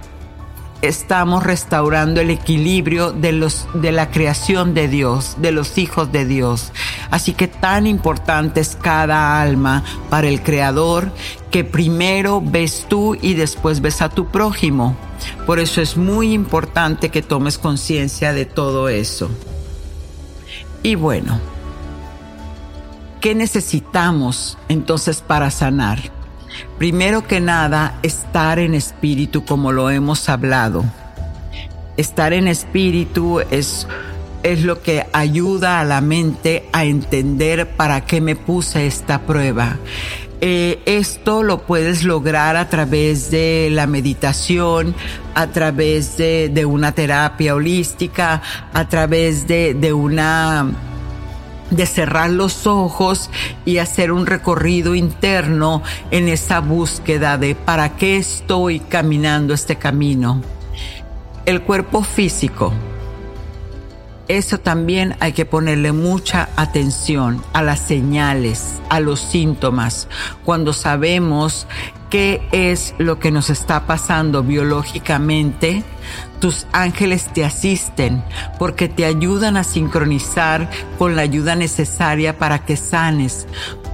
estamos 0.84 1.44
restaurando 1.44 2.22
el 2.22 2.30
equilibrio 2.30 3.12
de, 3.12 3.32
los, 3.32 3.68
de 3.74 3.92
la 3.92 4.12
creación 4.12 4.74
de 4.74 4.88
Dios, 4.88 5.38
de 5.40 5.52
los 5.52 5.78
hijos 5.78 6.12
de 6.12 6.26
Dios. 6.26 6.72
Así 7.10 7.34
que 7.34 7.48
tan 7.48 7.88
importante 7.88 8.60
es 8.60 8.78
cada 8.80 9.42
alma 9.42 9.84
para 10.10 10.28
el 10.28 10.44
Creador 10.44 11.12
que 11.52 11.64
primero 11.64 12.42
ves 12.44 12.86
tú 12.88 13.16
y 13.20 13.34
después 13.34 13.82
ves 13.82 14.02
a 14.02 14.10
tu 14.10 14.28
prójimo. 14.28 14.96
Por 15.46 15.60
eso 15.60 15.82
es 15.82 15.98
muy 15.98 16.34
importante 16.34 17.10
que 17.10 17.22
tomes 17.22 17.58
conciencia 17.58 18.34
de 18.34 18.46
todo 18.46 18.90
eso. 18.90 19.30
Y 20.84 20.96
bueno, 20.96 21.40
¿qué 23.22 23.36
necesitamos 23.36 24.58
entonces 24.68 25.22
para 25.22 25.50
sanar? 25.50 26.12
Primero 26.78 27.26
que 27.28 27.40
nada, 27.40 28.00
estar 28.04 28.60
en 28.60 28.74
espíritu 28.74 29.46
como 29.46 29.72
lo 29.72 29.90
hemos 29.90 30.28
hablado. 30.30 30.84
Estar 31.98 32.34
en 32.34 32.48
espíritu 32.48 33.40
es, 33.52 33.88
es 34.44 34.64
lo 34.64 34.82
que 34.82 35.06
ayuda 35.14 35.80
a 35.80 35.84
la 35.84 36.02
mente 36.02 36.68
a 36.74 36.86
entender 36.86 37.70
para 37.76 38.06
qué 38.06 38.20
me 38.20 38.36
puse 38.36 38.88
esta 38.88 39.22
prueba. 39.22 39.78
Eh, 40.46 40.82
esto 40.86 41.42
lo 41.42 41.60
puedes 41.60 42.04
lograr 42.04 42.58
a 42.58 42.68
través 42.68 43.32
de 43.32 43.70
la 43.72 43.88
meditación, 43.88 44.94
a 45.36 45.48
través 45.48 46.18
de, 46.18 46.66
una 46.66 46.92
terapia 46.92 47.56
holística, 47.56 48.42
a 48.74 48.90
través 48.90 49.48
de, 49.48 49.74
de 49.74 49.94
una 49.94 50.70
de 51.70 51.86
cerrar 51.86 52.30
los 52.30 52.68
ojos 52.68 53.30
y 53.64 53.78
hacer 53.78 54.12
un 54.12 54.26
recorrido 54.26 54.96
interno 54.96 55.82
en 56.12 56.28
esa 56.28 56.60
búsqueda 56.60 57.38
de 57.38 57.56
para 57.56 57.96
qué 57.96 58.18
estoy 58.18 58.82
caminando 58.82 59.54
este 59.54 59.78
camino. 59.78 60.42
El 61.46 61.62
cuerpo 61.62 62.04
físico 62.04 62.74
eso 64.28 64.58
también 64.60 65.16
hay 65.20 65.34
que 65.34 65.46
ponerle 65.46 65.92
mucha 65.92 66.50
atención 66.56 67.42
a 67.52 67.62
las 67.62 67.80
señales, 67.80 68.82
a 68.90 69.00
los 69.00 69.20
síntomas, 69.20 70.08
cuando 70.46 70.72
sabemos 70.72 71.68
qué 72.10 72.48
es 72.52 72.94
lo 73.00 73.20
que 73.20 73.32
nos 73.32 73.50
está 73.50 73.86
pasando 73.86 74.44
biológicamente, 74.44 75.84
tus 76.40 76.68
ángeles 76.72 77.28
te 77.34 77.44
asisten 77.44 78.24
porque 78.60 78.88
te 78.88 79.06
ayudan 79.06 79.58
a 79.58 79.64
sincronizar 79.64 80.70
con 81.00 81.16
la 81.16 81.24
ayuda 81.24 81.56
necesaria 81.56 82.38
para 82.38 82.66
que 82.66 82.78
sanes. 82.78 83.48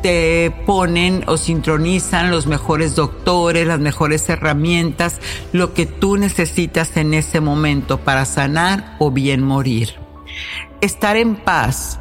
Te 0.04 0.54
ponen 0.66 1.24
o 1.28 1.38
sincronizan 1.38 2.30
los 2.30 2.46
mejores 2.46 2.96
doctores, 2.96 3.68
las 3.68 3.80
mejores 3.80 4.28
herramientas, 4.30 5.20
lo 5.54 5.74
que 5.74 5.86
tú 5.86 6.18
necesitas 6.18 6.98
en 6.98 7.14
ese 7.14 7.42
momento 7.42 8.00
para 8.00 8.26
sanar 8.26 8.96
o 9.00 9.12
bien 9.12 9.44
morir 9.44 10.09
estar 10.82 11.18
en 11.18 11.36
paz 11.36 12.00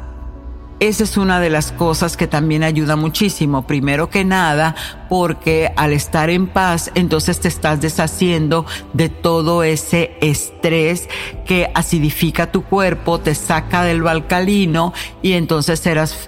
esa 0.79 1.03
es 1.03 1.17
una 1.17 1.41
de 1.41 1.49
las 1.49 1.73
cosas 1.73 2.15
que 2.15 2.27
también 2.27 2.63
ayuda 2.63 2.95
muchísimo. 2.95 3.67
Primero 3.67 4.09
que 4.09 4.23
nada, 4.23 4.75
porque 5.09 5.71
al 5.75 5.91
estar 5.91 6.29
en 6.29 6.47
paz, 6.47 6.89
entonces 6.95 7.41
te 7.41 7.49
estás 7.49 7.81
deshaciendo 7.81 8.65
de 8.93 9.09
todo 9.09 9.63
ese 9.63 10.17
estrés 10.21 11.09
que 11.45 11.69
acidifica 11.73 12.51
tu 12.51 12.63
cuerpo, 12.63 13.19
te 13.19 13.35
saca 13.35 13.83
del 13.83 14.07
alcalino 14.07 14.93
y 15.21 15.33
entonces 15.33 15.85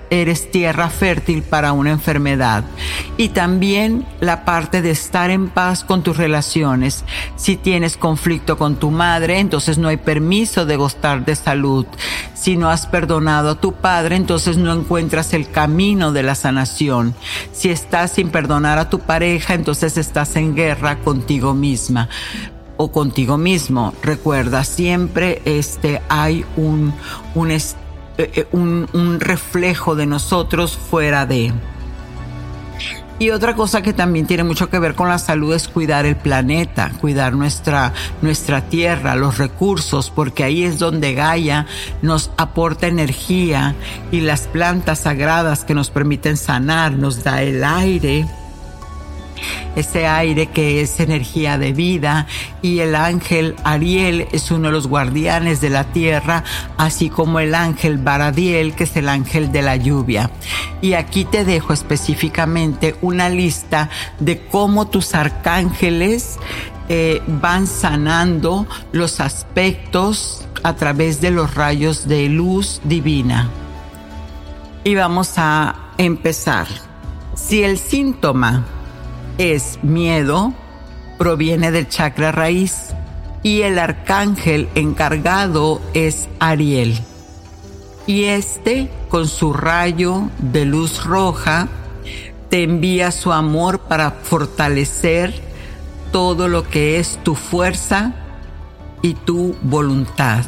eres 0.10 0.52
tierra 0.52 0.90
fértil 0.90 1.44
para 1.44 1.72
una 1.72 1.92
enfermedad. 1.92 2.66
Y 3.16 3.30
también 3.30 4.06
la 4.20 4.44
parte 4.44 4.82
de 4.82 4.92
estar 4.92 5.30
en 5.30 5.48
paz 5.48 5.86
con 5.86 6.04
tus 6.04 6.18
relaciones. 6.18 7.06
Si 7.38 7.56
tienes 7.56 7.96
conflicto 7.96 8.58
con 8.58 8.76
tu 8.76 8.92
madre, 8.92 9.40
entonces 9.40 9.78
no 9.78 9.88
hay 9.88 9.98
permiso 9.98 10.66
de 10.66 10.76
gozar 10.76 11.24
de 11.24 11.36
salud. 11.36 11.86
Si 12.34 12.58
no 12.58 12.70
has 12.70 12.88
perdonado 12.88 13.52
a 13.52 13.62
tu 13.62 13.74
padre, 13.74 14.16
entonces 14.16 14.41
entonces 14.42 14.64
no 14.64 14.74
encuentras 14.74 15.36
el 15.36 15.52
camino 15.52 16.12
de 16.12 16.24
la 16.24 16.34
sanación. 16.34 17.14
Si 17.52 17.70
estás 17.70 18.14
sin 18.14 18.30
perdonar 18.30 18.80
a 18.80 18.90
tu 18.90 18.98
pareja, 18.98 19.54
entonces 19.54 19.98
estás 19.98 20.36
en 20.36 20.56
guerra 20.56 20.98
contigo 20.98 21.54
misma 21.54 22.10
o 22.76 22.92
contigo 22.92 23.38
mismo. 23.38 23.94
Recuerda, 24.02 24.64
siempre 24.64 25.44
este, 25.46 26.02
hay 26.10 26.44
un, 26.58 26.92
un, 27.36 27.52
eh, 27.52 27.62
eh, 28.18 28.48
un, 28.52 28.88
un 28.94 29.20
reflejo 29.20 29.94
de 29.94 30.08
nosotros 30.08 30.76
fuera 30.76 31.28
de. 31.28 31.54
Y 33.22 33.30
otra 33.30 33.54
cosa 33.54 33.84
que 33.84 33.94
también 33.94 34.26
tiene 34.26 34.44
mucho 34.44 34.72
que 34.72 34.80
ver 34.80 34.96
con 34.96 35.08
la 35.08 35.20
salud 35.20 35.54
es 35.54 35.68
cuidar 35.68 36.08
el 36.08 36.16
planeta, 36.16 36.92
cuidar 37.00 37.34
nuestra, 37.34 37.94
nuestra 38.24 38.62
tierra, 38.62 39.14
los 39.14 39.38
recursos, 39.38 40.10
porque 40.10 40.44
ahí 40.44 40.64
es 40.64 40.80
donde 40.80 41.14
Gaia 41.14 41.68
nos 42.02 42.32
aporta 42.36 42.88
energía 42.88 43.76
y 44.12 44.22
las 44.22 44.48
plantas 44.48 45.02
sagradas 45.02 45.66
que 45.66 45.76
nos 45.76 45.92
permiten 45.92 46.36
sanar, 46.36 46.94
nos 46.94 47.24
da 47.24 47.44
el 47.44 47.64
aire 47.64 48.26
ese 49.76 50.08
aire 50.08 50.48
que 50.48 50.82
es 50.82 51.00
energía 51.00 51.58
de 51.58 51.74
vida 51.74 52.28
y 52.62 52.80
el 52.80 52.96
ángel 52.96 53.56
Ariel 53.64 54.28
es 54.32 54.52
uno 54.52 54.68
de 54.68 54.74
los 54.74 54.88
guardianes 54.88 55.62
de 55.62 55.70
la 55.70 55.86
tierra, 55.86 56.44
así 56.78 57.10
como 57.10 57.40
el 57.40 57.56
ángel 57.56 57.98
Baradiel 57.98 58.74
que 58.74 58.86
es 58.86 58.96
el 58.96 59.10
ángel 59.10 59.52
de 59.52 59.62
la 59.62 59.76
lluvia. 59.76 60.32
Y 60.82 60.94
aquí 60.94 61.26
te 61.26 61.46
dejo 61.46 61.74
específicamente 61.74 62.96
una 63.02 63.30
lista 63.30 63.90
de 64.20 64.46
cómo 64.48 64.88
tus 64.88 65.14
arcángeles 65.14 66.40
eh, 66.90 67.22
van 67.28 67.68
sanando 67.68 68.68
los 68.92 69.20
aspectos 69.20 70.46
a 70.64 70.76
través 70.76 71.22
de 71.22 71.32
los 71.32 71.56
rayos 71.56 72.08
de 72.08 72.28
luz 72.28 72.82
divina. 72.84 73.50
Y 74.84 74.96
vamos 74.96 75.34
a 75.38 75.76
empezar. 75.98 76.68
Si 77.36 77.64
el 77.64 77.78
síntoma 77.78 78.66
es 79.42 79.80
miedo, 79.82 80.54
proviene 81.18 81.72
del 81.72 81.88
chakra 81.88 82.32
raíz 82.32 82.94
y 83.42 83.64
el 83.64 83.80
arcángel 83.80 84.70
encargado 84.76 85.82
es 85.96 86.30
Ariel. 86.40 87.00
Y 88.06 88.26
este, 88.26 88.92
con 89.10 89.28
su 89.28 89.52
rayo 89.54 90.30
de 90.38 90.66
luz 90.66 91.04
roja, 91.04 91.70
te 92.50 92.62
envía 92.62 93.12
su 93.12 93.32
amor 93.32 93.80
para 93.80 94.12
fortalecer 94.12 95.34
todo 96.12 96.48
lo 96.48 96.68
que 96.68 97.00
es 97.00 97.18
tu 97.24 97.34
fuerza 97.34 98.14
y 99.02 99.16
tu 99.16 99.56
voluntad. 99.64 100.44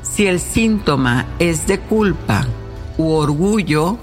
Si 0.00 0.26
el 0.26 0.40
síntoma 0.40 1.26
es 1.38 1.66
de 1.66 1.80
culpa 1.80 2.46
u 2.96 3.10
orgullo, 3.10 3.98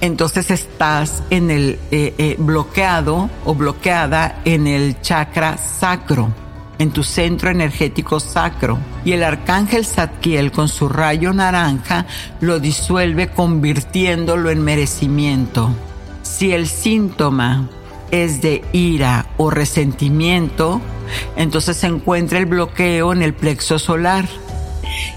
entonces 0.00 0.50
estás 0.50 1.22
en 1.30 1.50
el 1.50 1.78
eh, 1.90 2.14
eh, 2.18 2.36
bloqueado 2.38 3.28
o 3.44 3.54
bloqueada 3.54 4.40
en 4.44 4.66
el 4.66 5.00
chakra 5.00 5.58
sacro, 5.58 6.32
en 6.78 6.90
tu 6.90 7.02
centro 7.02 7.50
energético 7.50 8.20
sacro. 8.20 8.78
Y 9.04 9.12
el 9.12 9.24
arcángel 9.24 9.84
Zadkiel 9.84 10.52
con 10.52 10.68
su 10.68 10.88
rayo 10.88 11.32
naranja 11.32 12.06
lo 12.40 12.60
disuelve 12.60 13.28
convirtiéndolo 13.28 14.50
en 14.50 14.62
merecimiento. 14.62 15.70
Si 16.22 16.52
el 16.52 16.68
síntoma 16.68 17.68
es 18.10 18.40
de 18.40 18.64
ira 18.72 19.26
o 19.36 19.50
resentimiento, 19.50 20.80
entonces 21.36 21.76
se 21.78 21.88
encuentra 21.88 22.38
el 22.38 22.46
bloqueo 22.46 23.12
en 23.12 23.22
el 23.22 23.34
plexo 23.34 23.78
solar 23.78 24.26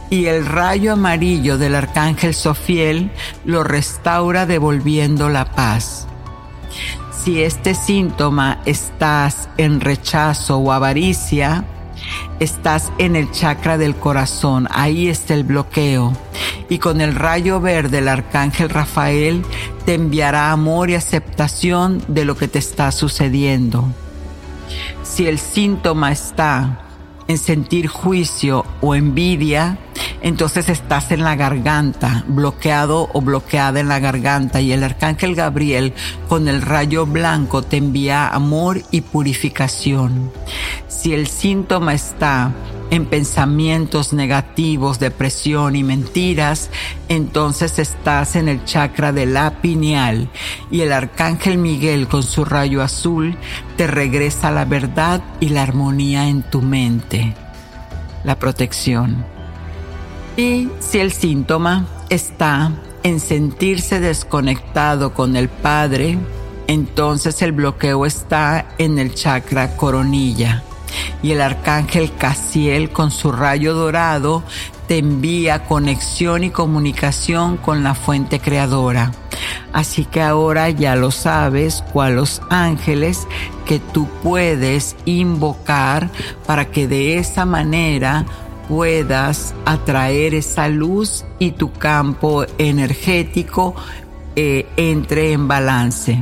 y 0.09 0.25
el 0.25 0.45
rayo 0.45 0.93
amarillo 0.93 1.57
del 1.57 1.75
arcángel 1.75 2.33
Sofiel 2.33 3.11
lo 3.45 3.63
restaura 3.63 4.45
devolviendo 4.45 5.29
la 5.29 5.45
paz. 5.45 6.07
Si 7.23 7.43
este 7.43 7.75
síntoma 7.75 8.61
estás 8.65 9.47
en 9.57 9.79
rechazo 9.79 10.57
o 10.57 10.71
avaricia, 10.71 11.65
estás 12.39 12.91
en 12.97 13.15
el 13.15 13.31
chakra 13.31 13.77
del 13.77 13.95
corazón, 13.95 14.67
ahí 14.71 15.07
está 15.07 15.35
el 15.35 15.43
bloqueo. 15.43 16.13
Y 16.67 16.79
con 16.79 16.99
el 16.99 17.13
rayo 17.13 17.59
verde 17.59 17.99
el 17.99 18.07
arcángel 18.07 18.69
Rafael 18.69 19.43
te 19.85 19.93
enviará 19.93 20.51
amor 20.51 20.89
y 20.89 20.95
aceptación 20.95 22.03
de 22.07 22.25
lo 22.25 22.35
que 22.35 22.47
te 22.47 22.59
está 22.59 22.91
sucediendo. 22.91 23.85
Si 25.03 25.27
el 25.27 25.37
síntoma 25.37 26.11
está 26.11 26.79
en 27.31 27.37
sentir 27.37 27.87
juicio 27.87 28.65
o 28.81 28.93
envidia, 28.93 29.77
entonces 30.21 30.67
estás 30.67 31.11
en 31.11 31.23
la 31.23 31.35
garganta, 31.35 32.25
bloqueado 32.27 33.09
o 33.13 33.21
bloqueada 33.21 33.79
en 33.79 33.87
la 33.87 33.99
garganta 33.99 34.59
y 34.59 34.73
el 34.73 34.83
arcángel 34.83 35.33
Gabriel 35.33 35.93
con 36.27 36.47
el 36.47 36.61
rayo 36.61 37.05
blanco 37.05 37.61
te 37.61 37.77
envía 37.77 38.27
amor 38.27 38.81
y 38.91 39.01
purificación. 39.01 40.31
Si 40.89 41.13
el 41.13 41.27
síntoma 41.27 41.93
está 41.93 42.51
en 42.91 43.05
pensamientos 43.05 44.13
negativos, 44.13 44.99
depresión 44.99 45.75
y 45.75 45.83
mentiras, 45.83 46.69
entonces 47.07 47.79
estás 47.79 48.35
en 48.35 48.49
el 48.49 48.63
chakra 48.65 49.11
de 49.13 49.25
la 49.25 49.61
pineal 49.61 50.29
y 50.69 50.81
el 50.81 50.91
arcángel 50.91 51.57
Miguel 51.57 52.07
con 52.07 52.21
su 52.21 52.45
rayo 52.45 52.83
azul 52.83 53.35
te 53.77 53.87
regresa 53.87 54.51
la 54.51 54.65
verdad 54.65 55.23
y 55.39 55.49
la 55.49 55.63
armonía 55.63 56.27
en 56.27 56.43
tu 56.43 56.61
mente. 56.61 57.33
La 58.23 58.37
protección. 58.37 59.25
Y 60.37 60.69
si 60.79 60.99
el 60.99 61.11
síntoma 61.11 61.87
está 62.09 62.71
en 63.03 63.19
sentirse 63.19 63.99
desconectado 63.99 65.13
con 65.13 65.37
el 65.37 65.47
Padre, 65.47 66.17
entonces 66.67 67.41
el 67.41 67.53
bloqueo 67.53 68.05
está 68.05 68.67
en 68.77 68.99
el 68.99 69.13
chakra 69.13 69.75
coronilla. 69.77 70.63
Y 71.21 71.31
el 71.31 71.41
arcángel 71.41 72.13
Casiel 72.15 72.91
con 72.91 73.11
su 73.11 73.31
rayo 73.31 73.73
dorado 73.73 74.43
te 74.87 74.97
envía 74.97 75.65
conexión 75.65 76.43
y 76.43 76.49
comunicación 76.49 77.57
con 77.57 77.83
la 77.83 77.95
fuente 77.95 78.39
creadora. 78.39 79.11
Así 79.73 80.05
que 80.05 80.21
ahora 80.21 80.69
ya 80.69 80.95
lo 80.95 81.11
sabes 81.11 81.83
cuáles 81.93 82.41
ángeles 82.49 83.27
que 83.65 83.79
tú 83.79 84.07
puedes 84.21 84.95
invocar 85.05 86.09
para 86.45 86.65
que 86.65 86.87
de 86.87 87.17
esa 87.17 87.45
manera 87.45 88.25
puedas 88.67 89.53
atraer 89.65 90.35
esa 90.35 90.67
luz 90.67 91.25
y 91.39 91.51
tu 91.51 91.71
campo 91.71 92.45
energético 92.57 93.75
eh, 94.35 94.67
entre 94.77 95.31
en 95.31 95.47
balance. 95.47 96.21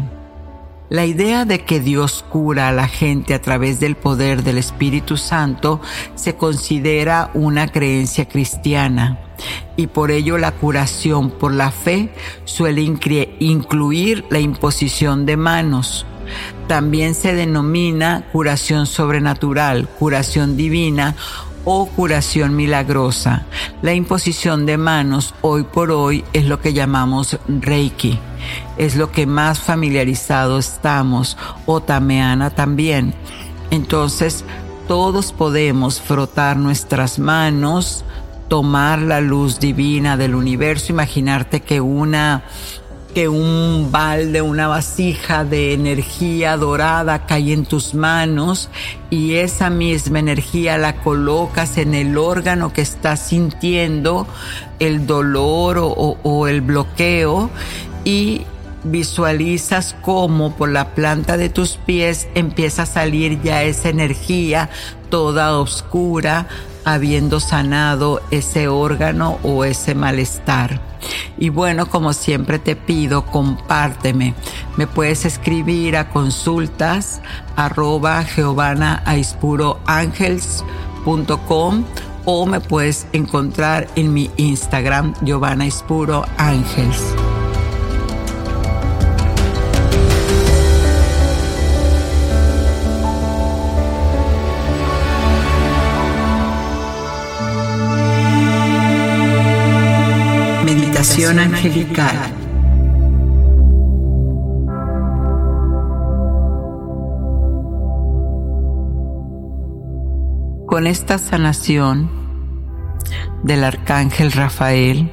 La 0.90 1.06
idea 1.06 1.46
de 1.46 1.64
que 1.66 1.80
Dios 1.80 2.26
cura 2.28 2.68
a 2.68 2.72
la 2.72 2.88
gente 2.88 3.36
a 3.36 3.42
través 3.42 3.80
del 3.80 3.96
poder 3.96 4.42
del 4.42 4.58
Espíritu 4.58 5.18
Santo 5.18 5.80
se 6.16 6.36
considera 6.36 7.30
una 7.36 7.68
creencia 7.68 8.28
cristiana 8.28 9.20
y 9.78 9.86
por 9.86 10.10
ello 10.10 10.40
la 10.40 10.52
curación 10.52 11.30
por 11.30 11.54
la 11.54 11.72
fe 11.72 12.12
suele 12.44 12.82
incluir 12.82 14.26
la 14.32 14.40
imposición 14.40 15.28
de 15.28 15.38
manos. 15.38 16.08
También 16.68 17.14
se 17.14 17.36
denomina 17.36 18.28
curación 18.32 18.88
sobrenatural, 18.88 19.88
curación 19.88 20.58
divina 20.58 21.16
o 21.72 21.86
curación 21.86 22.56
milagrosa. 22.56 23.46
La 23.84 23.94
imposición 23.94 24.66
de 24.66 24.80
manos 24.80 25.36
hoy 25.42 25.62
por 25.62 25.92
hoy 25.92 26.26
es 26.34 26.46
lo 26.46 26.60
que 26.62 26.74
llamamos 26.74 27.38
Reiki. 27.48 28.18
Es 28.80 28.96
lo 28.96 29.12
que 29.12 29.28
más 29.28 29.60
familiarizado 29.60 30.58
estamos, 30.58 31.38
o 31.68 31.80
Tameana 31.80 32.50
también. 32.50 33.14
Entonces, 33.70 34.46
todos 34.88 35.32
podemos 35.32 36.02
frotar 36.02 36.58
nuestras 36.58 37.20
manos, 37.20 38.04
tomar 38.48 38.98
la 39.00 39.22
luz 39.22 39.60
divina 39.60 40.18
del 40.18 40.34
universo, 40.34 40.92
imaginarte 40.92 41.62
que 41.62 41.82
una 41.82 42.46
que 43.14 43.28
un 43.28 43.90
balde, 43.92 44.42
una 44.42 44.68
vasija 44.68 45.44
de 45.44 45.74
energía 45.74 46.58
dorada 46.58 47.26
cae 47.26 47.54
en 47.54 47.66
tus 47.66 47.94
manos 47.94 48.70
y 49.10 49.36
esa 49.36 49.70
misma 49.70 50.20
energía 50.20 50.78
la 50.78 50.98
colocas 50.98 51.78
en 51.78 51.94
el 51.94 52.18
órgano 52.18 52.72
que 52.72 52.82
estás 52.82 53.20
sintiendo 53.20 54.28
el 54.80 55.08
dolor 55.08 55.78
o, 55.80 56.48
el 56.48 56.62
bloqueo 56.62 57.50
y 58.06 58.46
visualizas 58.84 59.96
cómo 60.02 60.56
por 60.56 60.70
la 60.70 60.96
planta 60.96 61.38
de 61.38 61.50
tus 61.50 61.78
pies 61.78 62.28
empieza 62.36 62.84
a 62.84 62.86
salir 62.86 63.42
ya 63.42 63.64
esa 63.64 63.90
energía 63.90 64.70
toda 65.10 65.58
oscura, 65.58 66.48
habiendo 66.86 67.40
sanado 67.40 68.22
ese 68.32 68.68
órgano 68.68 69.40
o 69.44 69.66
ese 69.66 69.96
malestar. 69.96 70.89
Y 71.38 71.50
bueno, 71.50 71.88
como 71.88 72.14
siempre 72.14 72.60
te 72.60 72.76
pido, 72.76 73.26
compárteme. 73.26 74.34
Me 74.78 74.88
puedes 74.88 75.26
escribir 75.26 75.98
a 75.98 76.10
consultas 76.10 77.22
arroba 77.56 78.24
o 82.26 82.46
me 82.46 82.60
puedes 82.60 83.08
encontrar 83.14 83.88
en 83.96 84.14
mi 84.14 84.30
Instagram 84.38 85.14
Giovanna 85.24 85.66
Ispuro 85.66 86.26
Angelical. 101.38 102.18
Con 110.66 110.88
esta 110.88 111.20
sanación 111.20 112.10
del 113.44 113.64
arcángel 113.64 114.32
Rafael, 114.32 115.12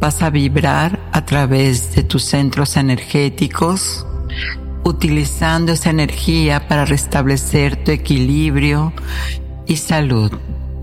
vas 0.00 0.22
a 0.22 0.28
vibrar 0.28 1.00
a 1.12 1.24
través 1.24 1.94
de 1.94 2.02
tus 2.02 2.24
centros 2.24 2.76
energéticos, 2.76 4.06
utilizando 4.84 5.72
esa 5.72 5.88
energía 5.88 6.68
para 6.68 6.84
restablecer 6.84 7.82
tu 7.84 7.90
equilibrio 7.90 8.92
y 9.66 9.76
salud 9.76 10.30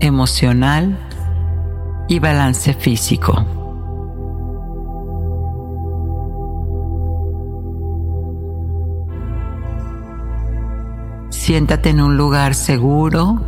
emocional 0.00 0.98
y 2.08 2.18
balance 2.18 2.74
físico. 2.74 3.59
Siéntate 11.50 11.90
en 11.90 12.00
un 12.00 12.16
lugar 12.16 12.54
seguro, 12.54 13.40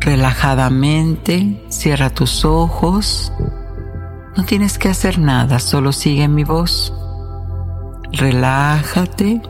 relajadamente, 0.00 1.64
cierra 1.70 2.10
tus 2.10 2.44
ojos. 2.44 3.32
No 4.36 4.44
tienes 4.44 4.76
que 4.76 4.90
hacer 4.90 5.18
nada, 5.18 5.60
solo 5.60 5.92
sigue 5.92 6.28
mi 6.28 6.44
voz. 6.44 6.92
Relájate 8.12 9.40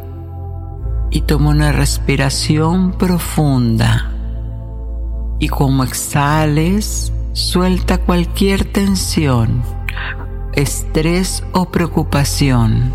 y 1.11 1.23
toma 1.23 1.51
una 1.51 1.73
respiración 1.73 2.93
profunda. 2.93 4.13
Y 5.41 5.49
como 5.49 5.83
exhales, 5.83 7.13
Suelta 7.33 7.99
cualquier 7.99 8.65
tensión, 8.65 9.65
estrés 10.53 11.43
o 11.53 11.65
preocupación. 11.65 12.95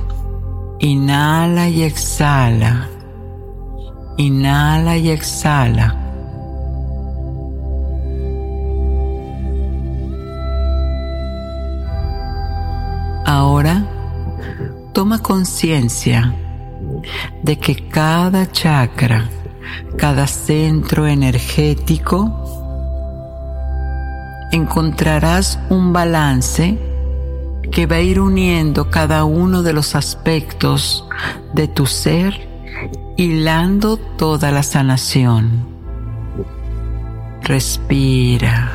Inhala 0.80 1.68
y 1.68 1.84
exhala. 1.84 2.88
Inhala 4.18 4.98
y 4.98 5.10
exhala. 5.10 6.00
Ahora 13.26 13.86
toma 14.92 15.20
conciencia 15.20 16.36
de 17.42 17.58
que 17.58 17.88
cada 17.88 18.52
chakra, 18.52 19.30
cada 19.98 20.28
centro 20.28 21.08
energético, 21.08 22.44
encontrarás 24.52 25.60
un 25.70 25.94
balance 25.94 26.78
que 27.72 27.88
va 27.88 27.96
a 27.96 28.02
ir 28.02 28.20
uniendo 28.20 28.92
cada 28.92 29.24
uno 29.26 29.64
de 29.64 29.74
los 29.74 29.96
aspectos 29.96 31.08
de 31.54 31.68
tu 31.68 31.88
ser, 31.88 32.53
hilando 33.18 33.98
toda 33.98 34.52
la 34.52 34.64
sanación. 34.64 35.66
Respira. 37.42 38.72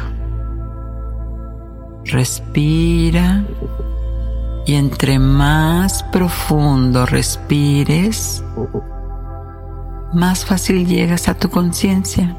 Respira 2.05 3.45
y 4.67 4.75
entre 4.75 5.19
más 5.19 6.03
profundo 6.05 7.07
respires, 7.07 8.45
más 10.13 10.45
fácil 10.45 10.87
llegas 10.87 11.29
a 11.29 11.35
tu 11.35 11.49
conciencia. 11.49 12.37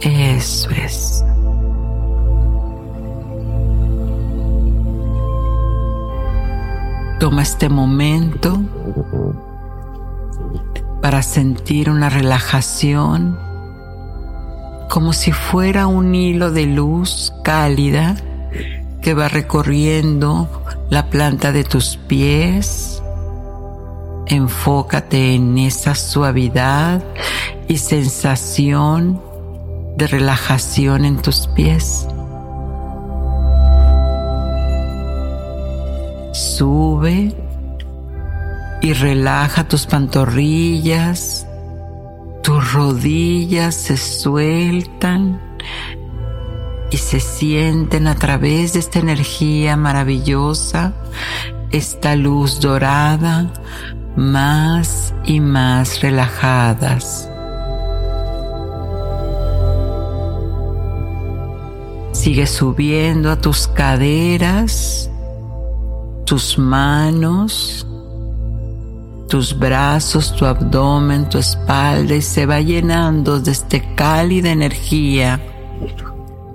Eso 0.00 0.70
es. 0.70 1.24
Toma 7.20 7.42
este 7.42 7.68
momento 7.68 8.58
para 11.02 11.22
sentir 11.22 11.90
una 11.90 12.08
relajación 12.08 13.38
como 14.88 15.12
si 15.12 15.30
fuera 15.30 15.86
un 15.86 16.14
hilo 16.14 16.50
de 16.50 16.64
luz 16.64 17.34
cálida 17.44 18.16
que 19.02 19.12
va 19.12 19.28
recorriendo 19.28 20.48
la 20.88 21.10
planta 21.10 21.52
de 21.52 21.62
tus 21.62 21.98
pies. 21.98 23.02
Enfócate 24.26 25.34
en 25.34 25.58
esa 25.58 25.94
suavidad 25.94 27.04
y 27.68 27.76
sensación 27.76 29.20
de 29.98 30.06
relajación 30.06 31.04
en 31.04 31.20
tus 31.20 31.48
pies. 31.48 32.08
Sube 36.40 37.34
y 38.80 38.92
relaja 38.94 39.68
tus 39.68 39.84
pantorrillas, 39.84 41.46
tus 42.42 42.72
rodillas 42.72 43.74
se 43.74 43.98
sueltan 43.98 45.38
y 46.90 46.96
se 46.96 47.20
sienten 47.20 48.06
a 48.06 48.14
través 48.14 48.72
de 48.72 48.78
esta 48.78 49.00
energía 49.00 49.76
maravillosa, 49.76 50.94
esta 51.72 52.16
luz 52.16 52.58
dorada, 52.58 53.52
más 54.16 55.12
y 55.26 55.40
más 55.40 56.00
relajadas. 56.00 57.30
Sigue 62.12 62.46
subiendo 62.46 63.30
a 63.30 63.36
tus 63.36 63.68
caderas, 63.68 65.10
tus 66.30 66.56
manos, 66.56 67.84
tus 69.28 69.58
brazos, 69.58 70.32
tu 70.36 70.46
abdomen, 70.46 71.28
tu 71.28 71.38
espalda 71.38 72.14
y 72.14 72.22
se 72.22 72.46
va 72.46 72.60
llenando 72.60 73.40
de 73.40 73.50
esta 73.50 73.80
cálida 73.96 74.50
energía 74.50 75.40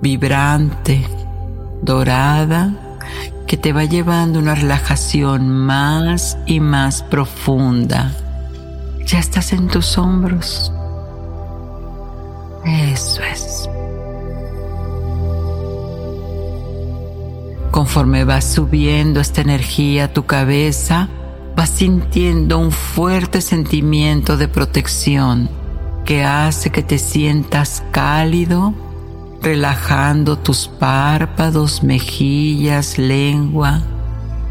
vibrante, 0.00 1.06
dorada, 1.82 2.72
que 3.46 3.58
te 3.58 3.74
va 3.74 3.84
llevando 3.84 4.38
una 4.38 4.54
relajación 4.54 5.50
más 5.50 6.38
y 6.46 6.58
más 6.58 7.02
profunda. 7.02 8.12
Ya 9.04 9.18
estás 9.18 9.52
en 9.52 9.68
tus 9.68 9.98
hombros. 9.98 10.72
Eso 12.64 13.22
es. 13.24 13.68
Conforme 17.76 18.24
vas 18.24 18.54
subiendo 18.54 19.20
esta 19.20 19.42
energía 19.42 20.04
a 20.04 20.08
tu 20.08 20.24
cabeza, 20.24 21.10
vas 21.54 21.68
sintiendo 21.68 22.58
un 22.58 22.72
fuerte 22.72 23.42
sentimiento 23.42 24.38
de 24.38 24.48
protección 24.48 25.50
que 26.06 26.24
hace 26.24 26.70
que 26.70 26.82
te 26.82 26.96
sientas 26.96 27.84
cálido 27.90 28.72
relajando 29.42 30.38
tus 30.38 30.68
párpados, 30.68 31.82
mejillas, 31.82 32.96
lengua, 32.96 33.82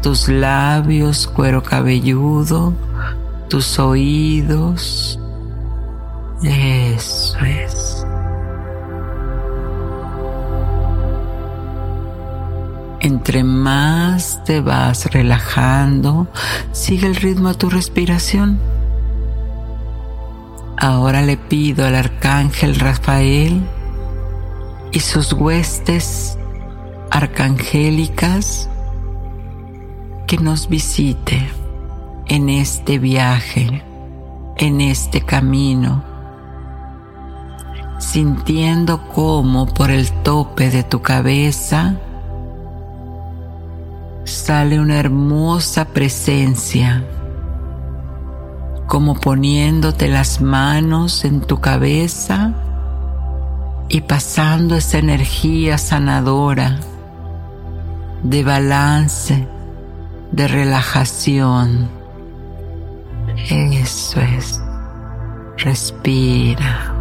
tus 0.04 0.28
labios, 0.28 1.26
cuero 1.26 1.64
cabelludo, 1.64 2.74
tus 3.48 3.80
oídos. 3.80 5.18
Eso 6.44 7.38
es. 7.40 7.95
Entre 13.06 13.44
más 13.44 14.42
te 14.42 14.60
vas 14.60 15.06
relajando, 15.12 16.26
sigue 16.72 17.06
el 17.06 17.14
ritmo 17.14 17.50
a 17.50 17.54
tu 17.54 17.70
respiración. 17.70 18.58
Ahora 20.76 21.22
le 21.22 21.36
pido 21.36 21.86
al 21.86 21.94
arcángel 21.94 22.74
Rafael 22.74 23.62
y 24.90 24.98
sus 24.98 25.32
huestes 25.34 26.36
arcangélicas 27.12 28.68
que 30.26 30.38
nos 30.38 30.68
visite 30.68 31.48
en 32.26 32.48
este 32.48 32.98
viaje, 32.98 33.84
en 34.56 34.80
este 34.80 35.20
camino, 35.20 36.02
sintiendo 38.00 39.06
cómo 39.06 39.72
por 39.72 39.92
el 39.92 40.10
tope 40.24 40.70
de 40.70 40.82
tu 40.82 41.02
cabeza 41.02 42.00
sale 44.26 44.80
una 44.80 44.98
hermosa 44.98 45.86
presencia, 45.86 47.04
como 48.88 49.14
poniéndote 49.14 50.08
las 50.08 50.40
manos 50.40 51.24
en 51.24 51.40
tu 51.40 51.60
cabeza 51.60 52.52
y 53.88 54.00
pasando 54.00 54.74
esa 54.74 54.98
energía 54.98 55.78
sanadora 55.78 56.80
de 58.24 58.42
balance, 58.42 59.46
de 60.32 60.48
relajación. 60.48 61.88
Eso 63.48 64.20
es. 64.20 64.60
Respira. 65.58 66.92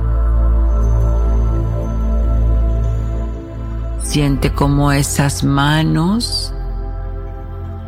Siente 4.03 4.53
como 4.53 4.91
esas 4.91 5.43
manos 5.43 6.54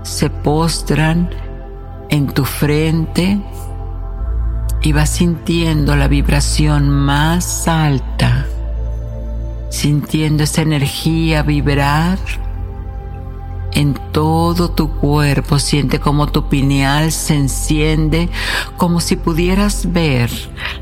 se 0.07 0.29
postran 0.29 1.29
en 2.09 2.27
tu 2.27 2.45
frente 2.45 3.39
y 4.81 4.91
vas 4.93 5.09
sintiendo 5.09 5.95
la 5.95 6.07
vibración 6.07 6.89
más 6.89 7.67
alta 7.67 8.47
sintiendo 9.69 10.43
esa 10.43 10.61
energía 10.61 11.43
vibrar 11.43 12.17
en 13.73 13.93
todo 14.11 14.71
tu 14.71 14.89
cuerpo. 14.89 15.59
Siente 15.59 15.99
como 15.99 16.27
tu 16.27 16.49
pineal 16.49 17.11
se 17.11 17.35
enciende, 17.35 18.29
como 18.77 18.99
si 18.99 19.15
pudieras 19.15 19.91
ver 19.91 20.31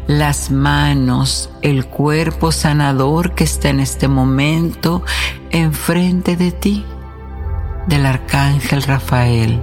las 0.07 0.51
manos, 0.51 1.49
el 1.61 1.85
cuerpo 1.85 2.51
sanador 2.51 3.33
que 3.35 3.43
está 3.43 3.69
en 3.69 3.79
este 3.79 4.07
momento 4.07 5.03
enfrente 5.49 6.35
de 6.37 6.51
ti, 6.51 6.85
del 7.87 8.05
arcángel 8.05 8.83
Rafael. 8.83 9.61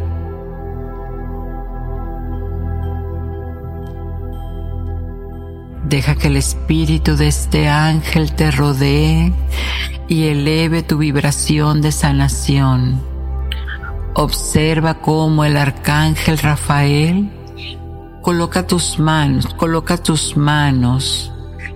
Deja 5.85 6.14
que 6.14 6.29
el 6.29 6.37
espíritu 6.37 7.16
de 7.16 7.29
este 7.29 7.68
ángel 7.68 8.33
te 8.33 8.51
rodee 8.51 9.33
y 10.09 10.25
eleve 10.29 10.83
tu 10.83 10.99
vibración 10.99 11.83
de 11.83 11.93
sanación. 11.93 13.03
Observa 14.14 14.95
cómo 15.01 15.45
el 15.45 15.57
arcángel 15.57 16.39
Rafael 16.39 17.31
coloca 18.23 18.66
tus 18.66 18.99
manos, 18.99 19.53
coloca 19.55 19.97
tus 19.97 20.37
manos, 20.37 21.33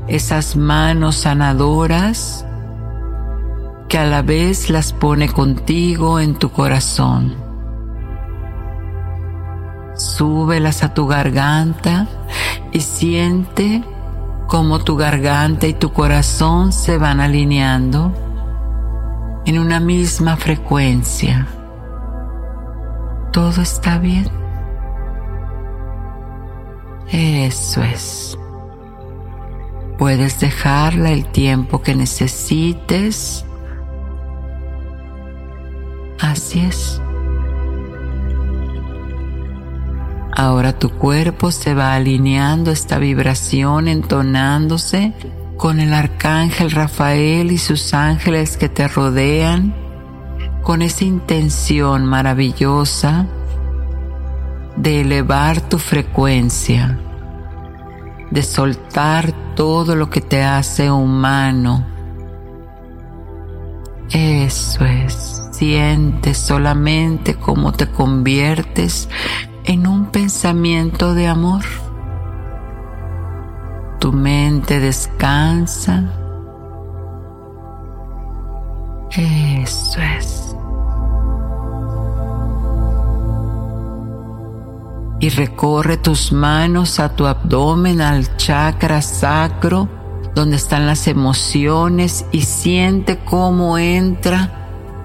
esas 0.06 0.54
manos 0.54 1.16
sanadoras 1.16 2.46
que 3.88 3.98
a 3.98 4.04
la 4.04 4.22
vez 4.22 4.70
las 4.70 4.92
pone 4.92 5.28
contigo 5.28 6.20
en 6.20 6.34
tu 6.34 6.50
corazón. 6.50 7.46
súbelas 9.96 10.82
a 10.82 10.92
tu 10.92 11.06
garganta 11.06 12.06
y 12.70 12.80
siente 12.80 13.82
cómo 14.46 14.80
tu 14.80 14.96
garganta 14.96 15.66
y 15.66 15.74
tu 15.74 15.92
corazón 15.92 16.72
se 16.72 16.98
van 16.98 17.20
alineando 17.20 18.12
en 19.46 19.58
una 19.58 19.80
misma 19.80 20.36
frecuencia. 20.36 21.46
Todo 23.32 23.62
está 23.62 23.98
bien. 23.98 24.28
Eso 27.10 27.82
es. 27.82 28.38
Puedes 29.98 30.40
dejarla 30.40 31.10
el 31.10 31.24
tiempo 31.26 31.80
que 31.80 31.94
necesites. 31.94 33.45
Así 36.20 36.60
es. 36.60 37.00
Ahora 40.38 40.78
tu 40.78 40.90
cuerpo 40.90 41.50
se 41.50 41.74
va 41.74 41.94
alineando 41.94 42.70
esta 42.70 42.98
vibración, 42.98 43.88
entonándose 43.88 45.14
con 45.56 45.80
el 45.80 45.94
arcángel 45.94 46.70
Rafael 46.70 47.50
y 47.50 47.56
sus 47.56 47.94
ángeles 47.94 48.58
que 48.58 48.68
te 48.68 48.86
rodean, 48.86 49.74
con 50.62 50.82
esa 50.82 51.04
intención 51.04 52.04
maravillosa 52.04 53.26
de 54.76 55.00
elevar 55.00 55.60
tu 55.62 55.78
frecuencia, 55.78 56.98
de 58.30 58.42
soltar 58.42 59.32
todo 59.54 59.94
lo 59.94 60.10
que 60.10 60.20
te 60.20 60.42
hace 60.42 60.90
humano. 60.90 61.86
Eso 64.10 64.84
es, 64.84 65.42
siente 65.56 66.34
solamente 66.34 67.34
cómo 67.34 67.72
te 67.72 67.88
conviertes 67.90 69.08
en 69.64 69.86
un 69.86 70.06
pensamiento 70.06 71.14
de 71.14 71.28
amor. 71.28 71.62
Tu 73.98 74.12
mente 74.12 74.80
descansa. 74.80 76.04
Eso 79.10 80.00
es. 80.18 80.56
Y 85.20 85.30
recorre 85.30 85.96
tus 85.96 86.32
manos 86.32 87.00
a 87.00 87.16
tu 87.16 87.26
abdomen, 87.26 88.02
al 88.02 88.36
chakra 88.36 89.00
sacro, 89.00 89.88
donde 90.34 90.56
están 90.56 90.86
las 90.86 91.08
emociones 91.08 92.26
y 92.30 92.42
siente 92.42 93.24
cómo 93.24 93.78
entra 93.78 94.55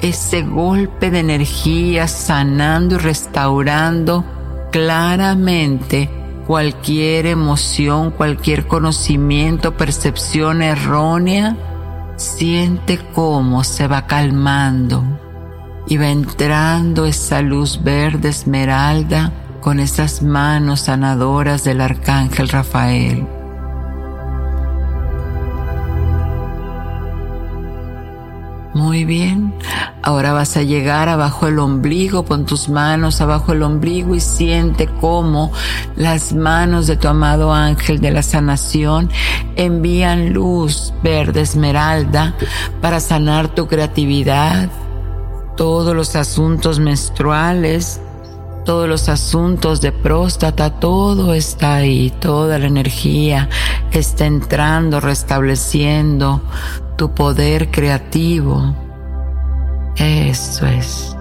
ese 0.02 0.42
golpe 0.42 1.12
de 1.12 1.20
energía 1.20 2.08
sanando 2.08 2.96
y 2.96 3.00
restaurando 3.00 4.26
claramente 4.72 6.10
cualquier 6.48 7.28
emoción, 7.28 8.12
cualquier 8.12 8.68
conocimiento, 8.68 9.78
percepción 9.78 10.62
errónea, 10.62 11.56
siente 12.18 13.00
cómo 13.14 13.64
se 13.64 13.88
va 13.88 14.08
calmando 14.08 15.04
y 15.88 15.98
va 15.98 16.10
entrando 16.10 17.06
esa 17.06 17.42
luz 17.42 17.84
verde 17.84 18.30
esmeralda 18.30 19.32
con 19.62 19.80
esas 19.80 20.22
manos 20.24 20.82
sanadoras 20.82 21.64
del 21.64 21.82
arcángel 21.82 22.50
Rafael. 22.50 23.41
Muy 28.92 29.06
bien. 29.06 29.54
Ahora 30.04 30.34
vas 30.34 30.58
a 30.58 30.64
llegar 30.64 31.08
abajo 31.08 31.48
el 31.48 31.60
ombligo, 31.60 32.26
pon 32.26 32.46
tus 32.46 32.68
manos 32.68 33.22
abajo 33.22 33.54
el 33.54 33.64
ombligo 33.64 34.16
y 34.16 34.20
siente 34.20 34.90
cómo 35.00 35.54
las 35.96 36.34
manos 36.34 36.88
de 36.88 36.98
tu 36.98 37.08
amado 37.08 37.54
ángel 37.54 38.02
de 38.02 38.12
la 38.12 38.22
sanación 38.22 39.10
envían 39.56 40.34
luz 40.34 40.94
verde 41.02 41.40
esmeralda 41.40 42.36
para 42.82 43.00
sanar 43.00 43.56
tu 43.56 43.66
creatividad, 43.66 44.68
todos 45.56 45.96
los 45.96 46.18
asuntos 46.18 46.82
menstruales, 46.82 48.02
todos 48.66 48.90
los 48.90 49.08
asuntos 49.08 49.80
de 49.80 49.94
próstata, 49.94 50.70
todo 50.82 51.34
está 51.34 51.76
ahí, 51.76 52.12
toda 52.20 52.60
la 52.60 52.68
energía 52.68 53.48
está 53.94 54.26
entrando, 54.26 55.00
restableciendo 55.00 56.42
tu 56.98 57.16
poder 57.16 57.72
creativo. 57.72 58.76
Eso 59.96 60.66
es. 60.68 61.16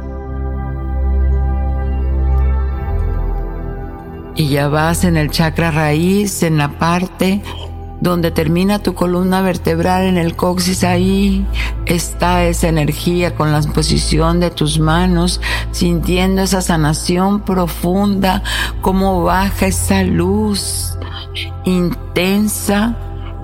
Y 4.36 4.48
ya 4.48 4.68
vas 4.68 5.04
en 5.04 5.16
el 5.16 5.30
chakra 5.30 5.70
raíz, 5.70 6.42
en 6.42 6.56
la 6.56 6.78
parte 6.78 7.42
donde 8.00 8.30
termina 8.30 8.78
tu 8.78 8.94
columna 8.94 9.42
vertebral 9.42 10.04
en 10.04 10.16
el 10.16 10.34
coxis, 10.34 10.84
ahí 10.84 11.46
está 11.86 12.44
esa 12.44 12.68
energía 12.68 13.34
con 13.34 13.52
la 13.52 13.60
posición 13.60 14.40
de 14.40 14.50
tus 14.50 14.78
manos, 14.78 15.40
sintiendo 15.70 16.42
esa 16.42 16.62
sanación 16.62 17.40
profunda, 17.40 18.42
como 18.80 19.22
baja 19.22 19.66
esa 19.66 20.02
luz 20.02 20.96
intensa, 21.64 22.96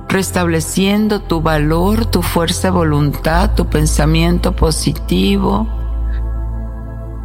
restableciendo 0.09 1.21
tu 1.21 1.41
valor, 1.41 2.07
tu 2.07 2.23
fuerza 2.23 2.69
de 2.69 2.73
voluntad, 2.73 3.55
tu 3.55 3.67
pensamiento 3.67 4.55
positivo. 4.55 5.67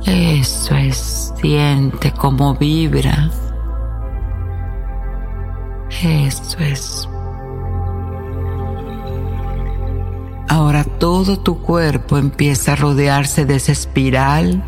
Eso 0.06 0.76
es, 0.76 1.34
siente 1.40 2.12
como 2.12 2.56
vibra. 2.56 3.30
Eso 6.04 6.58
es. 6.60 7.08
Ahora 10.48 10.84
todo 10.84 11.38
tu 11.38 11.62
cuerpo 11.62 12.18
empieza 12.18 12.74
a 12.74 12.76
rodearse 12.76 13.46
de 13.46 13.56
esa 13.56 13.72
espiral 13.72 14.64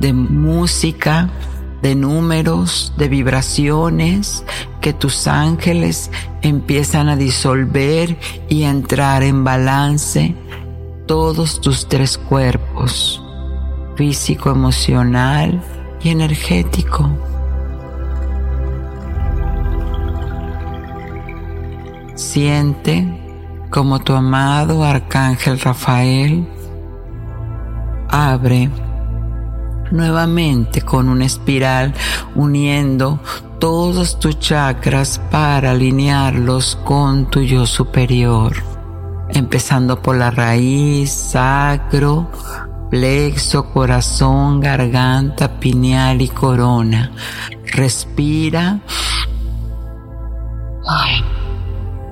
de 0.00 0.12
música, 0.12 1.30
de 1.82 1.94
números, 1.94 2.92
de 2.96 3.08
vibraciones 3.08 4.44
que 4.84 4.92
tus 4.92 5.26
ángeles 5.28 6.10
empiezan 6.42 7.08
a 7.08 7.16
disolver 7.16 8.18
y 8.50 8.64
a 8.64 8.70
entrar 8.70 9.22
en 9.22 9.42
balance 9.42 10.34
todos 11.06 11.62
tus 11.62 11.88
tres 11.88 12.18
cuerpos, 12.18 13.24
físico, 13.96 14.50
emocional 14.50 15.62
y 16.02 16.10
energético. 16.10 17.08
Siente 22.14 23.08
como 23.70 24.00
tu 24.00 24.12
amado 24.12 24.84
arcángel 24.84 25.60
Rafael 25.60 26.46
abre 28.10 28.68
nuevamente 29.90 30.82
con 30.82 31.08
una 31.08 31.24
espiral 31.24 31.94
uniendo 32.34 33.18
todos 33.64 34.18
tus 34.18 34.38
chakras 34.40 35.18
para 35.30 35.70
alinearlos 35.70 36.76
con 36.84 37.30
tu 37.30 37.40
yo 37.40 37.64
superior, 37.64 38.52
empezando 39.30 40.02
por 40.02 40.16
la 40.16 40.30
raíz, 40.30 41.10
sacro, 41.10 42.28
plexo, 42.90 43.72
corazón, 43.72 44.60
garganta, 44.60 45.58
pineal 45.58 46.20
y 46.20 46.28
corona. 46.28 47.10
Respira. 47.72 48.80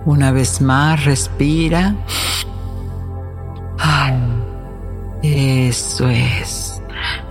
Una 0.07 0.33
vez 0.33 0.59
más, 0.63 1.05
respira. 1.05 1.95
eso 5.23 6.09
es. 6.09 6.62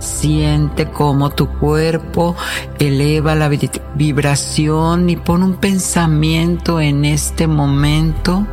Siente 0.02 0.90
cómo 0.90 1.30
tu 1.30 1.48
cuerpo 1.48 2.34
eleva 2.78 3.34
la 3.34 3.48
vibración 3.94 5.08
y 5.08 5.16
pone 5.16 5.44
un 5.44 5.54
pensamiento 5.54 6.80
en 6.80 7.04
este 7.04 7.46
momento 7.46 8.46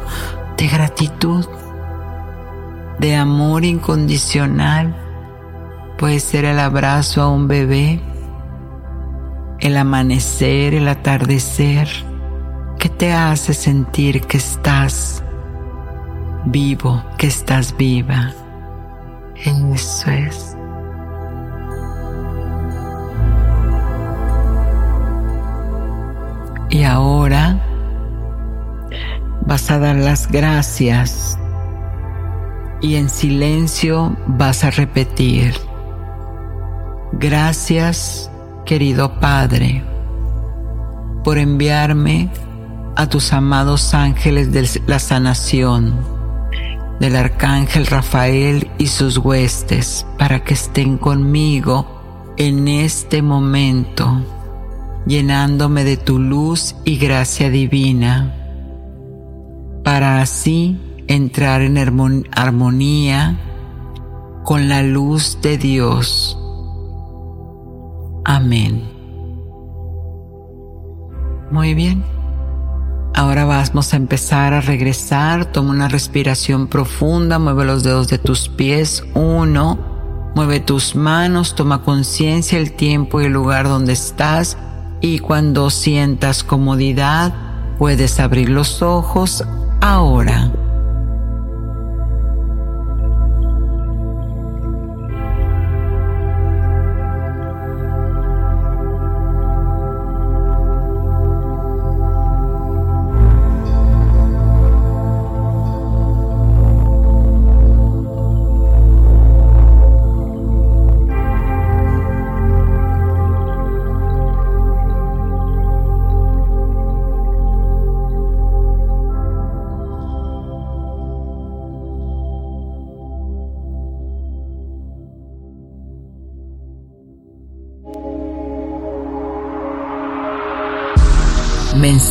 de 0.57 0.67
gratitud, 0.67 1.45
de 2.99 3.15
amor 3.15 3.65
incondicional. 3.65 4.95
Puede 5.97 6.19
ser 6.19 6.45
el 6.45 6.59
abrazo 6.59 7.21
a 7.23 7.29
un 7.29 7.47
bebé, 7.47 7.99
el 9.59 9.75
amanecer, 9.75 10.75
el 10.75 10.87
atardecer 10.87 11.89
¿Qué 12.79 12.87
te 12.87 13.11
hace 13.11 13.53
sentir 13.53 14.21
que 14.21 14.37
estás 14.37 15.21
vivo, 16.45 17.03
que 17.17 17.27
estás 17.27 17.75
viva. 17.75 18.31
Eso 19.35 20.09
es. 20.11 20.58
Y 26.79 26.85
ahora 26.85 27.61
vas 29.45 29.69
a 29.69 29.79
dar 29.79 29.97
las 29.97 30.31
gracias 30.31 31.37
y 32.79 32.95
en 32.95 33.09
silencio 33.09 34.15
vas 34.27 34.63
a 34.63 34.71
repetir. 34.71 35.55
Gracias, 37.11 38.31
querido 38.65 39.19
Padre, 39.19 39.83
por 41.25 41.37
enviarme 41.37 42.29
a 42.95 43.07
tus 43.09 43.33
amados 43.33 43.93
ángeles 43.93 44.53
de 44.53 44.81
la 44.87 44.99
sanación, 44.99 45.99
del 47.01 47.17
arcángel 47.17 47.87
Rafael 47.87 48.71
y 48.77 48.87
sus 48.87 49.17
huestes, 49.17 50.05
para 50.17 50.45
que 50.45 50.53
estén 50.53 50.97
conmigo 50.97 52.33
en 52.37 52.69
este 52.69 53.21
momento, 53.21 54.38
llenándome 55.05 55.83
de 55.83 55.97
tu 55.97 56.19
luz 56.19 56.75
y 56.85 56.97
gracia 56.97 57.49
divina, 57.49 58.35
para 59.83 60.21
así 60.21 60.79
entrar 61.07 61.61
en 61.61 61.77
armonía 61.77 63.39
con 64.43 64.69
la 64.69 64.83
luz 64.83 65.39
de 65.41 65.57
Dios. 65.57 66.37
Amén. 68.25 68.83
Muy 71.51 71.73
bien. 71.73 72.03
Ahora 73.15 73.43
vamos 73.43 73.93
a 73.93 73.97
empezar 73.97 74.53
a 74.53 74.61
regresar. 74.61 75.51
Toma 75.51 75.71
una 75.71 75.87
respiración 75.87 76.67
profunda. 76.67 77.39
Mueve 77.39 77.65
los 77.65 77.83
dedos 77.83 78.07
de 78.07 78.19
tus 78.19 78.49
pies. 78.49 79.03
Uno. 79.15 79.79
Mueve 80.35 80.59
tus 80.59 80.95
manos. 80.95 81.55
Toma 81.55 81.81
conciencia 81.81 82.59
el 82.59 82.73
tiempo 82.73 83.19
y 83.19 83.25
el 83.25 83.33
lugar 83.33 83.67
donde 83.67 83.93
estás. 83.93 84.57
Y 85.01 85.19
cuando 85.19 85.69
sientas 85.69 86.43
comodidad, 86.43 87.33
puedes 87.77 88.19
abrir 88.19 88.49
los 88.49 88.81
ojos 88.81 89.43
ahora. 89.81 90.51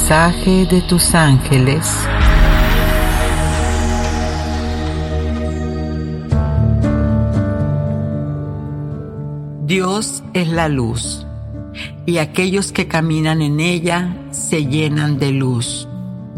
Mensaje 0.09 0.65
de 0.65 0.81
tus 0.81 1.15
ángeles. 1.15 1.87
Dios 9.67 10.23
es 10.33 10.49
la 10.49 10.71
luz 10.71 11.27
y 12.07 12.17
aquellos 12.17 12.73
que 12.73 12.89
caminan 12.89 13.43
en 13.43 13.61
ella 13.61 14.17
se 14.31 14.65
llenan 14.65 15.19
de 15.19 15.33
luz. 15.33 15.87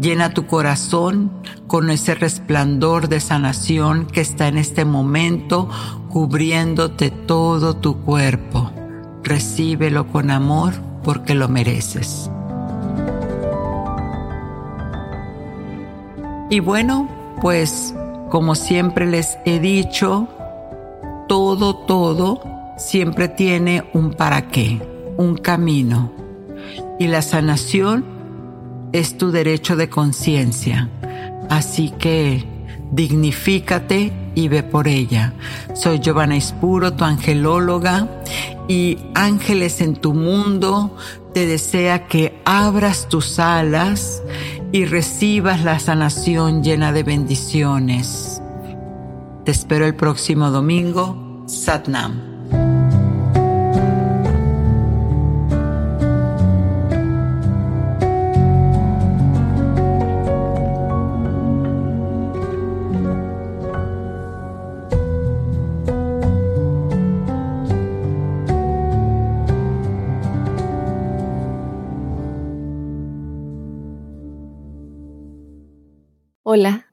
Llena 0.01 0.33
tu 0.33 0.47
corazón 0.47 1.31
con 1.67 1.91
ese 1.91 2.13
resplandor 2.13 3.07
de 3.07 3.21
sanación 3.21 4.05
que 4.05 4.19
está 4.19 4.49
en 4.49 4.57
este 4.57 4.83
momento 4.83 5.69
cubriéndote 6.09 7.09
todo 7.09 7.77
tu 7.77 8.01
cuerpo. 8.01 8.69
Recíbelo 9.23 10.07
con 10.07 10.29
amor 10.29 10.73
porque 11.05 11.35
lo 11.35 11.47
mereces. 11.47 12.29
Y 16.51 16.59
bueno, 16.59 17.07
pues 17.41 17.95
como 18.29 18.55
siempre 18.55 19.05
les 19.05 19.37
he 19.45 19.61
dicho, 19.61 20.27
todo, 21.29 21.77
todo 21.77 22.43
siempre 22.77 23.29
tiene 23.29 23.85
un 23.93 24.11
para 24.11 24.49
qué, 24.49 24.81
un 25.15 25.37
camino. 25.37 26.11
Y 26.99 27.07
la 27.07 27.21
sanación 27.21 28.03
es 28.91 29.17
tu 29.17 29.31
derecho 29.31 29.77
de 29.77 29.89
conciencia. 29.89 30.89
Así 31.49 31.89
que 31.91 32.45
dignifícate 32.91 34.11
y 34.35 34.49
ve 34.49 34.61
por 34.61 34.89
ella. 34.89 35.31
Soy 35.73 35.99
Giovanna 35.99 36.35
Ispuro, 36.35 36.91
tu 36.91 37.05
angelóloga, 37.05 38.09
y 38.67 38.97
ángeles 39.15 39.79
en 39.79 39.95
tu 39.95 40.13
mundo 40.13 40.97
te 41.33 41.45
desea 41.45 42.07
que 42.07 42.41
abras 42.43 43.07
tus 43.07 43.39
alas 43.39 44.21
y 44.71 44.85
recibas 44.85 45.63
la 45.63 45.79
sanación 45.79 46.63
llena 46.63 46.91
de 46.93 47.03
bendiciones. 47.03 48.41
Te 49.43 49.51
espero 49.51 49.85
el 49.85 49.95
próximo 49.95 50.49
domingo. 50.49 51.43
Satnam. 51.47 52.30